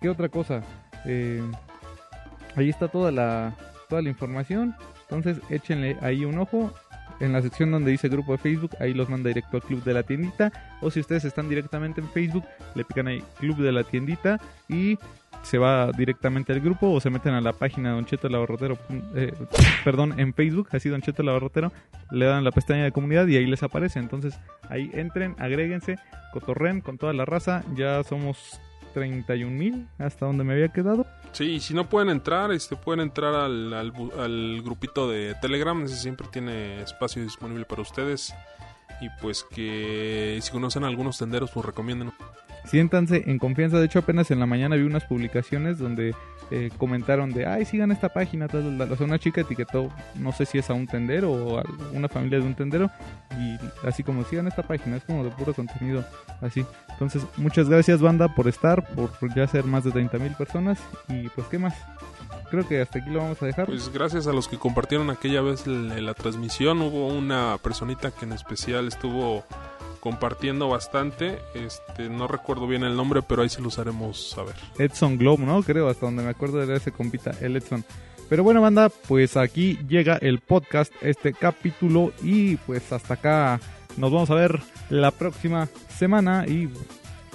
¿Qué 0.01 0.09
otra 0.09 0.29
cosa? 0.29 0.61
Eh, 1.05 1.41
ahí 2.57 2.69
está 2.69 2.89
toda 2.89 3.13
la, 3.13 3.55
toda 3.89 4.03
la 4.03 4.09
información. 4.09 4.75
Entonces 5.03 5.41
échenle 5.51 5.97
ahí 6.01 6.25
un 6.25 6.37
ojo. 6.41 6.75
En 7.21 7.33
la 7.33 7.43
sección 7.43 7.71
donde 7.71 7.93
dice 7.93 8.09
grupo 8.09 8.33
de 8.33 8.39
Facebook, 8.39 8.73
ahí 8.81 8.93
los 8.93 9.09
manda 9.09 9.29
directo 9.29 9.59
al 9.59 9.63
club 9.63 9.85
de 9.85 9.95
la 9.95 10.03
tiendita. 10.03 10.51
O 10.83 10.91
si 10.91 10.99
ustedes 10.99 11.25
están 11.25 11.49
directamente 11.49 12.01
en 12.01 12.09
Facebook, 12.09 12.45
le 12.75 12.85
pican 12.85 13.07
ahí 13.07 13.23
club 13.39 13.59
de 13.59 13.71
la 13.71 13.85
tiendita 13.85 14.41
y 14.69 14.99
se 15.45 15.59
va 15.59 15.93
directamente 15.93 16.53
al 16.53 16.61
grupo 16.61 16.91
o 16.91 17.01
se 17.01 17.11
meten 17.11 17.35
a 17.35 17.41
la 17.41 17.53
página 17.53 17.91
de 17.91 17.95
Don 17.97 18.07
Cheto 18.07 18.29
el 18.29 18.35
Abarrotero, 18.35 18.79
eh, 19.15 19.33
perdón, 19.85 20.19
en 20.19 20.35
Facebook, 20.35 20.69
así 20.73 20.89
Don 20.89 21.03
Cheto 21.03 21.23
el 21.23 21.29
Abarrotero, 21.29 21.73
le 22.11 22.25
dan 22.25 22.45
la 22.45 22.51
pestaña 22.51 22.85
de 22.85 22.93
comunidad 22.93 23.27
y 23.27 23.37
ahí 23.37 23.47
les 23.47 23.63
aparece. 23.63 23.99
Entonces 23.99 24.39
ahí 24.69 24.91
entren, 24.95 25.37
agréguense, 25.39 25.99
cotorren 26.33 26.81
con 26.81 26.99
toda 26.99 27.13
la 27.13 27.25
raza. 27.25 27.63
Ya 27.75 28.03
somos 28.03 28.61
31 28.95 29.51
mil 29.51 29.87
hasta 29.99 30.27
donde 30.27 30.45
me 30.45 30.55
había 30.55 30.69
quedado. 30.69 31.07
Sí, 31.33 31.61
si 31.61 31.75
no 31.75 31.89
pueden 31.89 32.09
entrar, 32.09 32.53
este, 32.53 32.77
pueden 32.77 33.01
entrar 33.01 33.35
al, 33.35 33.73
al, 33.75 33.93
al 34.19 34.63
grupito 34.63 35.09
de 35.11 35.35
Telegram, 35.43 35.87
siempre 35.89 36.29
tiene 36.33 36.81
espacio 36.83 37.23
disponible 37.23 37.65
para 37.65 37.83
ustedes. 37.83 38.35
Y 39.01 39.09
pues 39.21 39.45
que 39.45 40.39
si 40.41 40.53
conocen 40.53 40.85
algunos 40.85 41.19
tenderos, 41.19 41.51
pues 41.51 41.67
recomienden. 41.67 42.13
Siéntanse 42.65 43.25
en 43.27 43.39
confianza. 43.39 43.79
De 43.79 43.87
hecho, 43.87 43.99
apenas 43.99 44.31
en 44.31 44.41
la 44.41 44.47
mañana 44.47 44.77
vi 44.77 44.83
unas 44.83 45.05
publicaciones 45.05 45.79
donde 45.79 46.15
eh, 46.51 46.71
comentaron 46.79 47.33
de, 47.33 47.47
ay, 47.47 47.65
sigan 47.65 47.93
esta 47.93 48.09
página. 48.09 48.49
Tal, 48.49 48.79
tal". 48.79 48.97
Una 49.01 49.19
chica 49.19 49.43
etiquetó, 49.43 49.91
no 50.17 50.33
sé 50.33 50.47
si 50.47 50.59
es 50.59 50.71
a 50.71 50.75
un 50.75 50.87
tendero 50.87 51.33
o 51.33 51.59
a 51.59 51.65
una 51.93 52.09
familia 52.09 52.39
de 52.39 52.47
un 52.47 52.55
tendero. 52.55 52.91
Y 53.39 53.59
así 53.87 54.03
como, 54.03 54.25
sigan 54.25 54.47
esta 54.47 54.63
página. 54.63 54.97
Es 54.97 55.05
como 55.05 55.25
de 55.25 55.31
puro 55.31 55.53
contenido 55.53 56.05
así. 56.41 56.65
Entonces, 56.91 57.27
muchas 57.37 57.69
gracias, 57.69 58.01
banda, 58.01 58.35
por 58.35 58.49
estar, 58.49 58.87
por 58.95 59.11
ya 59.35 59.47
ser 59.47 59.65
más 59.65 59.85
de 59.85 59.91
30 59.91 60.19
mil 60.19 60.33
personas. 60.35 60.79
Y 61.09 61.29
pues, 61.31 61.47
¿qué 61.49 61.59
más? 61.59 61.75
Creo 62.51 62.69
que 62.69 62.81
hasta 62.81 62.99
aquí 62.99 63.11
lo 63.11 63.21
vamos 63.21 63.43
a 63.43 63.47
dejar. 63.47 63.67
Pues 63.67 63.93
gracias 63.93 64.27
a 64.27 64.33
los 64.33 64.49
que 64.49 64.59
compartieron 64.59 65.11
aquella 65.11 65.41
vez 65.41 65.67
la 65.67 66.15
transmisión. 66.15 66.81
Hubo 66.83 67.09
una 67.09 67.59
personita 67.59 68.11
que 68.11 68.27
en 68.27 68.33
especial 68.33 68.87
estuvo 68.87 69.45
compartiendo 70.05 70.69
bastante. 70.69 71.39
Este, 71.55 72.11
no 72.11 72.29
recuerdo 72.29 72.67
bien 72.67 72.85
el 72.85 72.95
nombre, 72.95 73.23
pero 73.23 73.41
ahí 73.41 73.49
se 73.49 73.63
los 73.63 73.79
haremos 73.79 74.29
saber. 74.29 74.55
Edson 74.79 75.17
Globe, 75.17 75.45
¿no? 75.47 75.63
Creo, 75.63 75.89
hasta 75.89 76.05
donde 76.05 76.23
me 76.23 76.29
acuerdo 76.29 76.63
era 76.63 76.77
ese 76.77 76.93
compita, 76.93 77.33
el 77.41 77.57
Edson. 77.57 77.83
Pero 78.29 78.45
bueno, 78.45 78.61
banda, 78.61 78.91
pues 78.91 79.39
aquí 79.39 79.79
llega 79.89 80.17
el 80.19 80.41
podcast, 80.41 80.93
este 81.01 81.33
capítulo. 81.33 82.13
Y 82.23 82.57
pues 82.57 82.93
hasta 82.93 83.15
acá 83.15 83.61
nos 83.97 84.13
vamos 84.13 84.29
a 84.29 84.35
ver 84.35 84.61
la 84.91 85.11
próxima 85.11 85.71
semana. 85.89 86.45
Y 86.47 86.69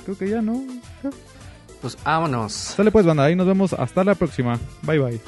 creo 0.05 0.15
que 0.15 0.29
ya, 0.29 0.43
¿no? 0.43 0.63
Pues 1.81 1.97
vámonos. 2.03 2.53
Sale 2.53 2.91
pues, 2.91 3.03
banda, 3.03 3.23
ahí 3.23 3.35
nos 3.35 3.47
vemos 3.47 3.73
hasta 3.73 4.03
la 4.03 4.13
próxima. 4.13 4.59
Bye 4.83 4.99
bye. 4.99 5.21